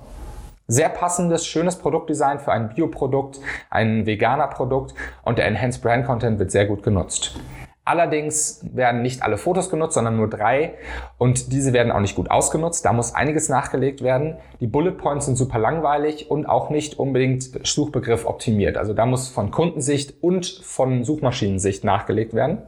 Sehr 0.66 0.88
passendes, 0.88 1.46
schönes 1.46 1.76
Produktdesign 1.76 2.38
für 2.38 2.52
ein 2.52 2.70
Bioprodukt, 2.70 3.38
ein 3.68 4.06
veganer 4.06 4.46
Produkt 4.46 4.94
und 5.22 5.38
der 5.38 5.46
Enhanced 5.46 5.82
Brand 5.82 6.06
Content 6.06 6.38
wird 6.38 6.50
sehr 6.50 6.66
gut 6.66 6.82
genutzt. 6.82 7.36
Allerdings 7.86 8.64
werden 8.72 9.02
nicht 9.02 9.22
alle 9.22 9.36
Fotos 9.36 9.68
genutzt, 9.68 9.92
sondern 9.92 10.16
nur 10.16 10.30
drei 10.30 10.74
und 11.18 11.52
diese 11.52 11.74
werden 11.74 11.92
auch 11.92 12.00
nicht 12.00 12.16
gut 12.16 12.30
ausgenutzt. 12.30 12.82
Da 12.86 12.94
muss 12.94 13.14
einiges 13.14 13.50
nachgelegt 13.50 14.02
werden. 14.02 14.38
Die 14.60 14.66
Bullet 14.66 14.92
Points 14.92 15.26
sind 15.26 15.36
super 15.36 15.58
langweilig 15.58 16.30
und 16.30 16.46
auch 16.46 16.70
nicht 16.70 16.98
unbedingt 16.98 17.66
Suchbegriff 17.66 18.24
optimiert. 18.24 18.78
Also 18.78 18.94
da 18.94 19.04
muss 19.04 19.28
von 19.28 19.50
Kundensicht 19.50 20.14
und 20.22 20.46
von 20.46 21.04
Suchmaschinensicht 21.04 21.84
nachgelegt 21.84 22.32
werden. 22.32 22.62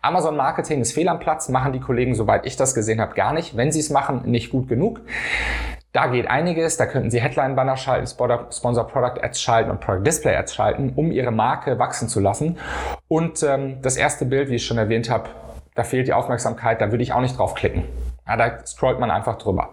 Amazon 0.00 0.36
Marketing 0.36 0.80
ist 0.80 0.92
fehl 0.92 1.08
am 1.08 1.18
Platz, 1.18 1.48
machen 1.48 1.72
die 1.72 1.80
Kollegen, 1.80 2.14
soweit 2.14 2.46
ich 2.46 2.56
das 2.56 2.72
gesehen 2.72 3.00
habe, 3.00 3.14
gar 3.14 3.32
nicht. 3.32 3.56
Wenn 3.56 3.72
sie 3.72 3.80
es 3.80 3.90
machen, 3.90 4.30
nicht 4.30 4.50
gut 4.50 4.68
genug. 4.68 5.00
Da 5.92 6.06
geht 6.06 6.26
einiges, 6.26 6.78
da 6.78 6.86
könnten 6.86 7.10
Sie 7.10 7.20
Headline-Banner 7.20 7.76
schalten, 7.76 8.06
Sponsor 8.06 8.86
Product 8.86 9.22
Ads 9.22 9.42
schalten 9.42 9.70
und 9.70 9.80
Product 9.80 10.04
Display 10.04 10.34
Ads 10.34 10.54
schalten, 10.54 10.92
um 10.96 11.12
Ihre 11.12 11.30
Marke 11.30 11.78
wachsen 11.78 12.08
zu 12.08 12.18
lassen. 12.18 12.56
Und 13.08 13.42
ähm, 13.42 13.82
das 13.82 13.98
erste 13.98 14.24
Bild, 14.24 14.48
wie 14.48 14.54
ich 14.54 14.64
schon 14.64 14.78
erwähnt 14.78 15.10
habe, 15.10 15.28
da 15.74 15.84
fehlt 15.84 16.06
die 16.06 16.14
Aufmerksamkeit, 16.14 16.80
da 16.80 16.90
würde 16.90 17.02
ich 17.02 17.12
auch 17.12 17.20
nicht 17.20 17.36
drauf 17.36 17.54
klicken. 17.54 17.84
Ja, 18.26 18.38
da 18.38 18.64
scrollt 18.64 19.00
man 19.00 19.10
einfach 19.10 19.36
drüber. 19.36 19.68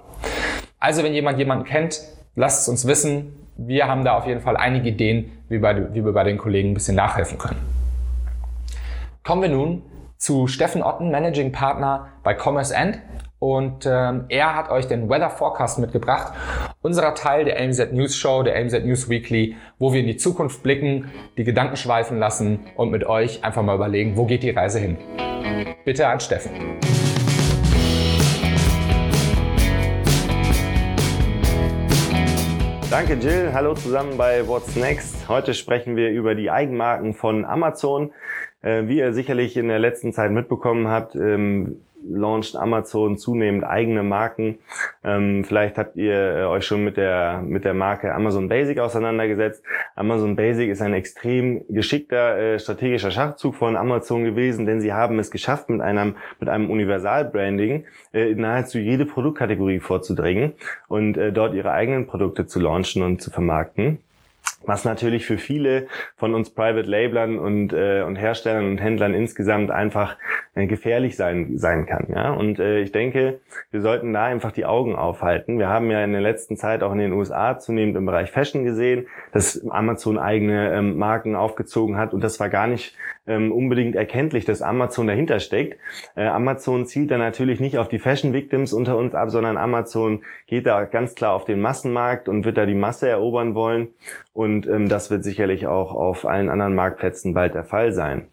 Also 0.78 1.04
wenn 1.04 1.14
jemand 1.14 1.38
jemanden 1.38 1.64
kennt, 1.64 2.02
lasst 2.36 2.64
es 2.64 2.68
uns 2.68 2.86
wissen. 2.86 3.48
Wir 3.56 3.88
haben 3.88 4.04
da 4.04 4.18
auf 4.18 4.28
jeden 4.28 4.42
Fall 4.42 4.58
einige 4.58 4.90
Ideen, 4.90 5.32
wie, 5.48 5.60
bei, 5.60 5.94
wie 5.94 6.04
wir 6.04 6.12
bei 6.12 6.26
den 6.26 6.38
Kollegen 6.38 6.72
ein 6.72 6.74
bisschen 6.74 6.96
nachhelfen 6.96 7.38
können. 7.38 7.62
Kommen 9.24 9.42
wir 9.42 9.50
nun 9.50 9.84
zu 10.18 10.48
Steffen 10.48 10.84
Otten, 10.84 11.12
Managing 11.12 11.54
Partner 11.54 12.10
bei 12.24 12.34
Commerce 12.34 12.76
End. 12.76 13.00
Und 13.40 13.86
ähm, 13.86 14.26
er 14.28 14.54
hat 14.54 14.70
euch 14.70 14.90
den 14.90 15.08
Weather 15.08 15.30
Forecast 15.30 15.80
mitgebracht, 15.80 16.34
unserer 16.82 17.16
Teil 17.16 17.46
der 17.46 17.58
LMZ 17.58 17.94
News 17.94 18.18
Show, 18.18 18.44
der 18.44 18.62
LMZ 18.62 18.84
News 18.86 19.08
Weekly, 19.08 19.56
wo 19.78 19.94
wir 19.94 20.02
in 20.02 20.08
die 20.08 20.18
Zukunft 20.18 20.62
blicken, 20.62 21.10
die 21.38 21.46
Gedanken 21.46 21.78
schweifen 21.78 22.20
lassen 22.20 22.60
und 22.76 22.92
mit 22.92 23.06
euch 23.06 23.42
einfach 23.46 23.64
mal 23.64 23.76
überlegen, 23.76 24.18
wo 24.18 24.26
geht 24.26 24.44
die 24.44 24.50
Reise 24.50 24.80
hin. 24.80 24.98
Bitte 25.86 26.06
an 26.06 26.20
Steffen. 26.20 26.52
Danke 32.92 33.14
Jill, 33.14 33.52
hallo 33.54 33.74
zusammen 33.74 34.18
bei 34.18 34.46
What's 34.46 34.76
Next. 34.76 35.30
Heute 35.30 35.54
sprechen 35.54 35.96
wir 35.96 36.10
über 36.10 36.36
die 36.36 36.52
Eigenmarken 36.52 37.14
von 37.14 37.46
Amazon. 37.46 38.12
Äh, 38.62 38.88
wie 38.88 38.98
ihr 38.98 39.14
sicherlich 39.14 39.56
in 39.56 39.70
der 39.70 39.80
letzten 39.80 40.12
Zeit 40.12 40.32
mitbekommen 40.32 40.90
habt, 40.90 41.16
ähm, 41.16 41.78
launcht 42.08 42.56
Amazon 42.56 43.18
zunehmend 43.18 43.64
eigene 43.64 44.04
Marken. 44.04 44.60
Ähm, 45.04 45.44
vielleicht 45.44 45.78
habt 45.78 45.96
ihr 45.96 46.14
äh, 46.14 46.44
euch 46.46 46.66
schon 46.66 46.84
mit 46.84 46.98
der, 46.98 47.42
mit 47.46 47.66
der 47.66 47.74
Marke 47.74 48.14
Amazon 48.14 48.48
Basic 48.50 48.80
auseinandergesetzt. 48.80 49.64
Amazon 49.96 50.36
Basic 50.36 50.70
ist 50.70 50.82
ein 50.82 50.94
extrem 50.94 51.66
geschickter 51.70 52.38
äh, 52.38 52.60
strategischer 52.60 53.12
Schachzug 53.12 53.56
von 53.56 53.76
Amazon 53.76 54.24
gewesen, 54.24 54.66
denn 54.66 54.82
sie 54.82 54.94
haben 54.94 55.20
es 55.20 55.32
geschafft, 55.32 55.70
mit 55.70 55.82
einem, 55.82 56.16
mit 56.40 56.50
einem 56.50 56.70
Universal-Branding 56.70 57.86
äh, 58.14 58.34
nahezu 58.36 58.80
jede 58.80 59.06
Produktkategorie 59.06 59.80
vorzudringen 59.80 60.54
und 60.88 61.18
äh, 61.18 61.32
dort 61.32 61.54
ihre 61.54 61.72
eigenen 61.72 62.08
Produkte 62.08 62.46
zu 62.46 62.60
launchen 62.60 63.04
und 63.04 63.22
zu 63.22 63.32
vermarkten 63.32 64.00
was 64.66 64.86
natürlich 64.86 65.26
für 65.26 65.38
viele 65.38 65.88
von 66.16 66.36
uns 66.36 66.50
Private 66.52 66.90
Labelern 66.90 67.40
und, 67.40 67.74
äh, 67.74 68.04
und 68.04 68.16
Herstellern 68.16 68.66
und 68.66 68.78
Händlern 68.80 69.14
insgesamt 69.14 69.72
einfach 69.72 70.18
äh, 70.56 70.68
gefährlich 70.68 71.16
sein, 71.16 71.58
sein 71.58 71.86
kann. 71.86 72.08
Ja? 72.14 72.32
Und 72.32 72.60
äh, 72.60 72.80
ich 72.80 72.92
denke, 72.92 73.40
wir 73.72 73.82
sollten 73.82 74.14
da 74.14 74.26
einfach 74.26 74.52
die 74.52 74.66
Augen 74.66 74.96
aufhalten. 74.96 75.60
Wir 75.60 75.70
haben 75.70 75.90
ja 75.90 76.04
in 76.04 76.12
der 76.12 76.22
letzten 76.22 76.58
Zeit 76.58 76.84
auch 76.84 76.92
in 76.92 77.00
den 77.00 77.14
USA 77.14 77.58
zunehmend 77.58 77.96
im 77.98 78.06
Bereich 78.06 78.32
Fashion 78.32 78.64
gesehen, 78.64 79.08
dass 79.32 79.66
Amazon 79.70 80.18
eigene 80.18 80.74
ähm, 80.74 80.98
Marken 80.98 81.36
aufgezogen 81.36 81.98
hat 81.98 82.14
und 82.14 82.24
das 82.24 82.40
war 82.40 82.50
gar 82.50 82.68
nicht 82.68 82.96
ähm, 83.30 83.52
unbedingt 83.52 83.96
erkenntlich, 83.96 84.44
dass 84.46 84.62
Amazon 84.62 85.08
dahinter 85.08 85.40
steckt. 85.40 85.80
Äh, 86.16 86.26
Amazon 86.26 86.86
zielt 86.86 87.12
da 87.12 87.18
natürlich 87.18 87.60
nicht 87.60 87.78
auf 87.78 87.88
die 87.88 88.00
Fashion 88.00 88.34
Victims 88.34 88.74
unter 88.74 88.98
uns 88.98 89.14
ab, 89.14 89.30
sondern 89.30 89.56
Amazon 89.56 90.24
geht 90.48 90.66
da 90.66 90.84
ganz 90.86 91.16
klar 91.16 91.34
auf 91.34 91.46
den 91.46 91.62
Massenmarkt 91.62 92.28
und 92.28 92.44
wird 92.44 92.58
da 92.58 92.66
die 92.66 92.74
Masse 92.74 93.08
erobern 93.08 93.54
wollen. 93.56 93.90
Und 94.34 94.49
ähm, 94.68 94.90
das 94.90 95.10
wird 95.10 95.24
sicherlich 95.24 95.68
auch 95.68 95.94
auf 95.94 96.26
allen 96.26 96.50
anderen 96.50 96.76
Marktplätzen 96.76 97.34
bald 97.34 97.56
der 97.56 97.64
Fall 97.64 97.92
sein. 97.92 98.28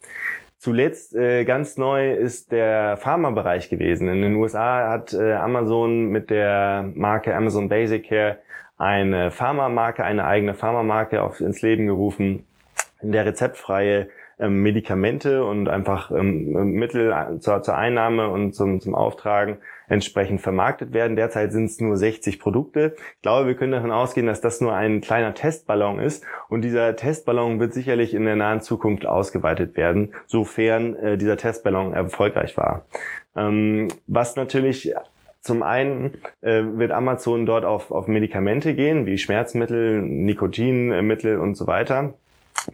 Zuletzt 0.58 1.14
äh, 1.14 1.44
ganz 1.44 1.76
neu 1.76 2.12
ist 2.12 2.50
der 2.50 2.96
Pharma-Bereich 2.96 3.68
gewesen. 3.68 4.08
In 4.08 4.22
den 4.22 4.34
USA 4.36 4.88
hat 4.90 5.12
äh, 5.12 5.34
Amazon 5.34 6.08
mit 6.08 6.30
der 6.30 6.90
Marke 6.94 7.34
Amazon 7.34 7.68
Basic 7.68 8.08
Care 8.08 8.38
eine 8.78 9.30
Pharma-Marke, 9.30 10.04
eine 10.04 10.26
eigene 10.26 10.54
Pharma-Marke 10.54 11.30
ins 11.40 11.62
Leben 11.62 11.86
gerufen, 11.86 12.46
in 13.00 13.12
der 13.12 13.26
rezeptfreie 13.26 14.08
ähm, 14.38 14.62
Medikamente 14.62 15.44
und 15.44 15.68
einfach 15.68 16.10
ähm, 16.10 16.52
Mittel 16.52 17.38
zur, 17.40 17.62
zur 17.62 17.76
Einnahme 17.76 18.28
und 18.28 18.54
zum, 18.54 18.80
zum 18.80 18.94
Auftragen 18.94 19.58
entsprechend 19.88 20.40
vermarktet 20.40 20.92
werden. 20.92 21.16
Derzeit 21.16 21.52
sind 21.52 21.66
es 21.66 21.80
nur 21.80 21.96
60 21.96 22.38
Produkte. 22.38 22.94
Ich 23.16 23.22
glaube, 23.22 23.46
wir 23.46 23.54
können 23.54 23.72
davon 23.72 23.92
ausgehen, 23.92 24.26
dass 24.26 24.40
das 24.40 24.60
nur 24.60 24.74
ein 24.74 25.00
kleiner 25.00 25.34
Testballon 25.34 26.00
ist 26.00 26.24
und 26.48 26.62
dieser 26.62 26.96
Testballon 26.96 27.60
wird 27.60 27.72
sicherlich 27.72 28.12
in 28.14 28.24
der 28.24 28.36
nahen 28.36 28.60
Zukunft 28.60 29.06
ausgeweitet 29.06 29.76
werden, 29.76 30.12
sofern 30.26 30.94
äh, 30.96 31.16
dieser 31.16 31.36
Testballon 31.36 31.94
erfolgreich 31.94 32.56
war. 32.56 32.84
Ähm, 33.36 33.88
was 34.06 34.36
natürlich 34.36 34.92
zum 35.40 35.62
einen 35.62 36.14
äh, 36.40 36.62
wird 36.64 36.90
Amazon 36.90 37.46
dort 37.46 37.64
auf, 37.64 37.92
auf 37.92 38.08
Medikamente 38.08 38.74
gehen, 38.74 39.06
wie 39.06 39.16
Schmerzmittel, 39.16 40.02
Nikotinmittel 40.02 41.38
und 41.38 41.54
so 41.54 41.66
weiter. 41.68 42.14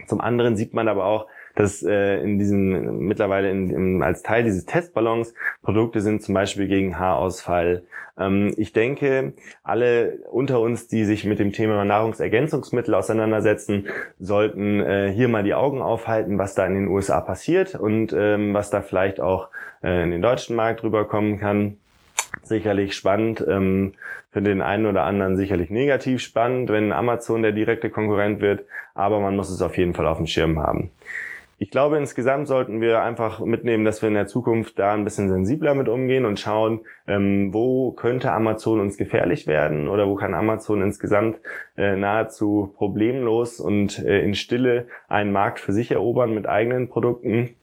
Zum 0.07 0.22
anderen 0.22 0.57
sieht 0.57 0.72
man 0.72 0.88
aber 0.88 1.05
auch, 1.05 1.27
dass 1.54 1.82
äh, 1.82 2.22
in 2.22 2.38
diesen 2.38 3.06
mittlerweile 3.06 3.50
in, 3.50 3.70
in, 3.70 4.02
als 4.02 4.22
Teil 4.22 4.44
dieses 4.44 4.64
Testballons 4.64 5.34
Produkte 5.62 6.00
sind 6.00 6.22
zum 6.22 6.34
Beispiel 6.34 6.68
gegen 6.68 6.98
Haarausfall. 6.98 7.84
Ähm, 8.18 8.52
ich 8.56 8.72
denke, 8.72 9.34
alle 9.62 10.18
unter 10.30 10.60
uns, 10.60 10.88
die 10.88 11.04
sich 11.04 11.24
mit 11.24 11.38
dem 11.38 11.52
Thema 11.52 11.84
Nahrungsergänzungsmittel 11.84 12.94
auseinandersetzen, 12.94 13.86
sollten 14.18 14.80
äh, 14.80 15.12
hier 15.14 15.28
mal 15.28 15.42
die 15.42 15.54
Augen 15.54 15.82
aufhalten, 15.82 16.38
was 16.38 16.54
da 16.54 16.66
in 16.66 16.74
den 16.74 16.88
USA 16.88 17.20
passiert 17.20 17.74
und 17.74 18.12
ähm, 18.16 18.54
was 18.54 18.70
da 18.70 18.82
vielleicht 18.82 19.20
auch 19.20 19.48
äh, 19.82 20.02
in 20.04 20.10
den 20.10 20.22
deutschen 20.22 20.56
Markt 20.56 20.82
rüberkommen 20.82 21.38
kann 21.38 21.76
sicherlich 22.42 22.94
spannend. 22.94 23.44
Ähm, 23.46 23.92
für 24.30 24.40
den 24.40 24.62
einen 24.62 24.86
oder 24.86 25.04
anderen 25.04 25.36
sicherlich 25.36 25.68
negativ 25.68 26.22
spannend, 26.22 26.70
wenn 26.70 26.90
Amazon 26.90 27.42
der 27.42 27.52
direkte 27.52 27.90
Konkurrent 27.90 28.40
wird, 28.40 28.64
aber 28.94 29.20
man 29.20 29.36
muss 29.36 29.50
es 29.50 29.60
auf 29.60 29.76
jeden 29.76 29.92
Fall 29.92 30.06
auf 30.06 30.16
dem 30.16 30.26
Schirm 30.26 30.58
haben. 30.58 30.90
Ich 31.62 31.70
glaube, 31.70 31.96
insgesamt 31.96 32.48
sollten 32.48 32.81
wir 32.81 33.03
einfach 33.03 33.38
mitnehmen, 33.38 33.85
dass 33.85 34.03
wir 34.03 34.09
in 34.09 34.16
der 34.16 34.27
Zukunft 34.27 34.81
da 34.81 34.94
ein 34.94 35.05
bisschen 35.05 35.29
sensibler 35.29 35.77
mit 35.77 35.88
umgehen 35.88 36.25
und 36.25 36.40
schauen, 36.40 36.81
ähm, 37.07 37.55
wo 37.55 37.92
könnte 37.92 38.33
Amazon 38.33 38.81
uns 38.81 38.96
gefährlich 38.96 39.46
werden 39.46 39.87
oder 39.87 40.09
wo 40.09 40.16
kann 40.16 40.35
Amazon 40.35 40.83
insgesamt 40.83 41.38
äh, 41.77 41.94
nahezu 41.94 42.75
problemlos 42.77 43.61
und 43.61 44.01
äh, 44.01 44.25
in 44.25 44.35
Stille 44.35 44.88
einen 45.07 45.31
Markt 45.31 45.61
für 45.61 45.72
sich 45.72 45.92
erobern 45.92 46.35
mit 46.35 46.48
eigenen 46.48 46.88
Produkten. 46.88 47.55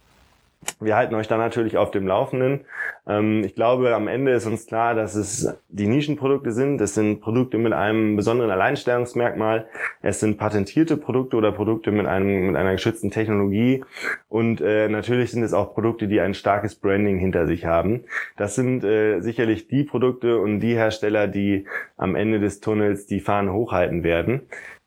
Wir 0.81 0.95
halten 0.95 1.15
euch 1.15 1.27
da 1.27 1.37
natürlich 1.37 1.77
auf 1.77 1.91
dem 1.91 2.07
Laufenden. 2.07 2.61
Ähm, 3.07 3.43
ich 3.43 3.55
glaube, 3.55 3.95
am 3.95 4.07
Ende 4.07 4.31
ist 4.33 4.45
uns 4.45 4.65
klar, 4.65 4.93
dass 4.93 5.15
es 5.15 5.53
die 5.69 5.87
Nischenprodukte 5.87 6.51
sind. 6.51 6.81
Es 6.81 6.95
sind 6.95 7.21
Produkte 7.21 7.57
mit 7.57 7.73
einem 7.73 8.15
besonderen 8.15 8.51
Alleinstellungsmerkmal. 8.51 9.67
Es 10.01 10.19
sind 10.19 10.37
patentierte 10.37 10.97
Produkte 10.97 11.37
oder 11.37 11.51
Produkte 11.51 11.91
mit, 11.91 12.05
einem, 12.05 12.47
mit 12.47 12.55
einer 12.55 12.73
geschützten 12.73 13.11
Technologie. 13.11 13.83
Und 14.27 14.61
äh, 14.61 14.89
natürlich 14.89 15.31
sind 15.31 15.43
es 15.43 15.53
auch 15.53 15.73
Produkte, 15.73 16.07
die 16.07 16.19
ein 16.19 16.33
starkes 16.33 16.75
Branding 16.75 17.17
hinter 17.17 17.47
sich 17.47 17.65
haben. 17.65 18.03
Das 18.37 18.55
sind 18.55 18.83
äh, 18.83 19.21
sicherlich 19.21 19.67
die 19.67 19.83
Produkte 19.83 20.39
und 20.39 20.59
die 20.59 20.75
Hersteller, 20.75 21.27
die 21.27 21.65
am 21.97 22.15
Ende 22.15 22.39
des 22.39 22.59
Tunnels 22.59 23.05
die 23.05 23.19
Fahnen 23.19 23.53
hochhalten 23.53 24.03
werden. 24.03 24.41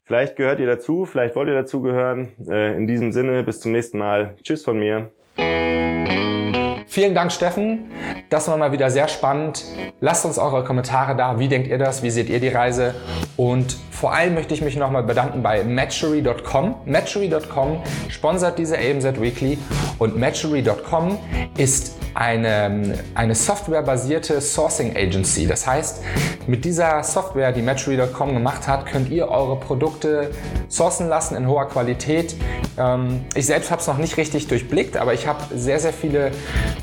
Vielleicht 0.05 0.37
gehört 0.37 0.61
ihr 0.61 0.67
dazu, 0.67 1.07
vielleicht 1.07 1.37
wollt 1.37 1.49
ihr 1.49 1.55
dazugehören. 1.55 2.29
Äh, 2.47 2.77
in 2.77 2.87
diesem 2.87 3.13
Sinne, 3.13 3.43
bis 3.43 3.61
zum 3.61 3.73
nächsten 3.73 3.99
Mal. 3.99 4.37
Tschüss 4.43 4.65
von 4.65 4.79
mir. 4.79 5.11
Vielen 5.37 7.15
Dank, 7.15 7.33
Steffen. 7.33 7.91
Das 8.29 8.49
war 8.49 8.59
mal 8.59 8.73
wieder 8.73 8.91
sehr 8.91 9.09
spannend. 9.09 9.65
Lasst 10.01 10.27
uns 10.27 10.37
eure 10.39 10.63
Kommentare 10.63 11.17
da. 11.17 11.39
Wie 11.39 11.49
denkt 11.49 11.69
ihr 11.69 11.79
das? 11.79 12.03
Wie 12.03 12.11
seht 12.11 12.29
ihr 12.29 12.39
die 12.39 12.49
Reise? 12.49 12.95
Und 13.39 13.77
vor 13.91 14.13
allem 14.13 14.35
möchte 14.35 14.53
ich 14.53 14.61
mich 14.61 14.77
nochmal 14.77 15.03
bedanken 15.03 15.43
bei 15.43 15.65
Matchery.com. 15.65 16.75
Matchery.com 16.85 17.83
sponsert 18.11 18.59
diese 18.59 18.77
AMZ 18.77 19.21
Weekly 19.23 19.57
und 19.99 20.19
Matchery.com 20.19 21.19
ist 21.57 22.02
eine, 22.15 22.99
eine 23.15 23.35
softwarebasierte 23.35 24.41
Sourcing 24.41 24.97
Agency. 24.97 25.47
Das 25.47 25.67
heißt, 25.67 26.03
mit 26.47 26.65
dieser 26.65 27.03
Software, 27.03 27.53
die 27.53 27.63
Matchery.com 27.63 28.35
gemacht 28.35 28.67
hat, 28.67 28.87
könnt 28.87 29.11
ihr 29.11 29.29
eure 29.29 29.57
Produkte 29.57 30.31
sourcen 30.69 31.09
lassen 31.09 31.37
in 31.37 31.47
hoher 31.47 31.69
Qualität. 31.69 32.35
Ähm, 32.79 33.25
ich 33.35 33.47
selbst 33.47 33.71
habe 33.71 33.81
es 33.81 33.87
noch 33.87 33.99
nicht 33.99 34.17
richtig 34.17 34.49
durchblickt, 34.49 34.97
aber 34.97 35.15
ich 35.15 35.27
habe 35.27 35.41
sehr, 35.55 35.79
sehr 35.79 35.93
viele 35.93 36.33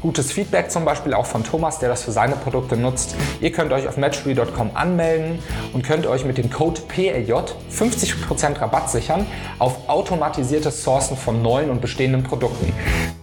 gutes 0.02 0.32
Feedback, 0.32 0.72
zum 0.72 0.86
Beispiel 0.86 1.14
auch 1.14 1.26
von 1.26 1.44
Thomas, 1.44 1.80
der 1.80 1.90
das 1.90 2.04
für 2.04 2.12
seine 2.12 2.36
Produkte 2.36 2.78
nutzt. 2.78 3.16
Ihr 3.42 3.52
könnt 3.52 3.72
euch 3.74 3.88
auf 3.88 3.98
Matchery.com 3.98 4.72
anmelden 4.74 5.40
und 5.74 5.84
könnt 5.84 6.06
euch 6.06 6.26
mit 6.26 6.38
dem 6.38 6.50
Code 6.50 6.82
PLJ 6.88 7.34
50% 7.72 8.62
Rabatt 8.62 8.90
sichern 8.90 9.26
auf 9.60 9.90
automatisiertes 9.90 10.84
Sourcen 10.84 11.18
von 11.18 11.42
neuen 11.42 11.70
und 11.70 11.82
bestehenden 11.82 12.24
Produkten. 12.24 12.74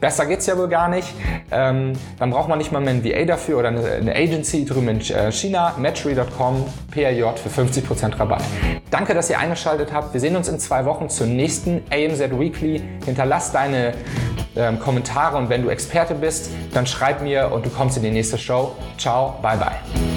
Besser 0.01 0.27
geht's 0.27 0.47
ja 0.47 0.57
wohl 0.59 0.69
gar 0.69 0.88
nicht. 0.88 1.09
Ähm, 1.51 1.92
dann 2.18 2.30
braucht 2.30 2.48
man 2.48 2.59
nicht 2.59 2.72
mal 2.72 2.87
ein 2.87 2.98
MVA 2.98 3.24
dafür 3.24 3.59
oder 3.59 3.68
eine, 3.68 4.14
Agency 4.14 4.64
drüben 4.64 4.88
in 4.88 5.00
äh, 5.00 5.32
China. 5.32 5.74
Matchery.com, 5.78 6.64
PRJ 6.90 7.22
für 7.37 7.62
50% 7.62 8.18
Rabatt. 8.18 8.42
Danke, 8.90 9.14
dass 9.14 9.30
ihr 9.30 9.38
eingeschaltet 9.38 9.92
habt. 9.92 10.12
Wir 10.12 10.20
sehen 10.20 10.37
uns 10.37 10.48
in 10.48 10.59
zwei 10.59 10.85
Wochen 10.85 11.09
zur 11.09 11.26
nächsten 11.26 11.82
AMZ 11.90 12.38
Weekly. 12.38 12.82
Hinterlass 13.04 13.52
deine 13.52 13.94
ähm, 14.56 14.78
Kommentare 14.78 15.37
und 15.37 15.48
wenn 15.48 15.62
du 15.62 15.68
Experte 15.68 16.14
bist, 16.14 16.50
dann 16.72 16.87
schreib 16.87 17.22
mir 17.22 17.50
und 17.52 17.66
du 17.66 17.70
kommst 17.70 17.96
in 17.96 18.02
die 18.02 18.11
nächste 18.11 18.38
Show. 18.38 18.72
Ciao, 18.98 19.38
bye 19.42 19.56
bye. 19.56 20.15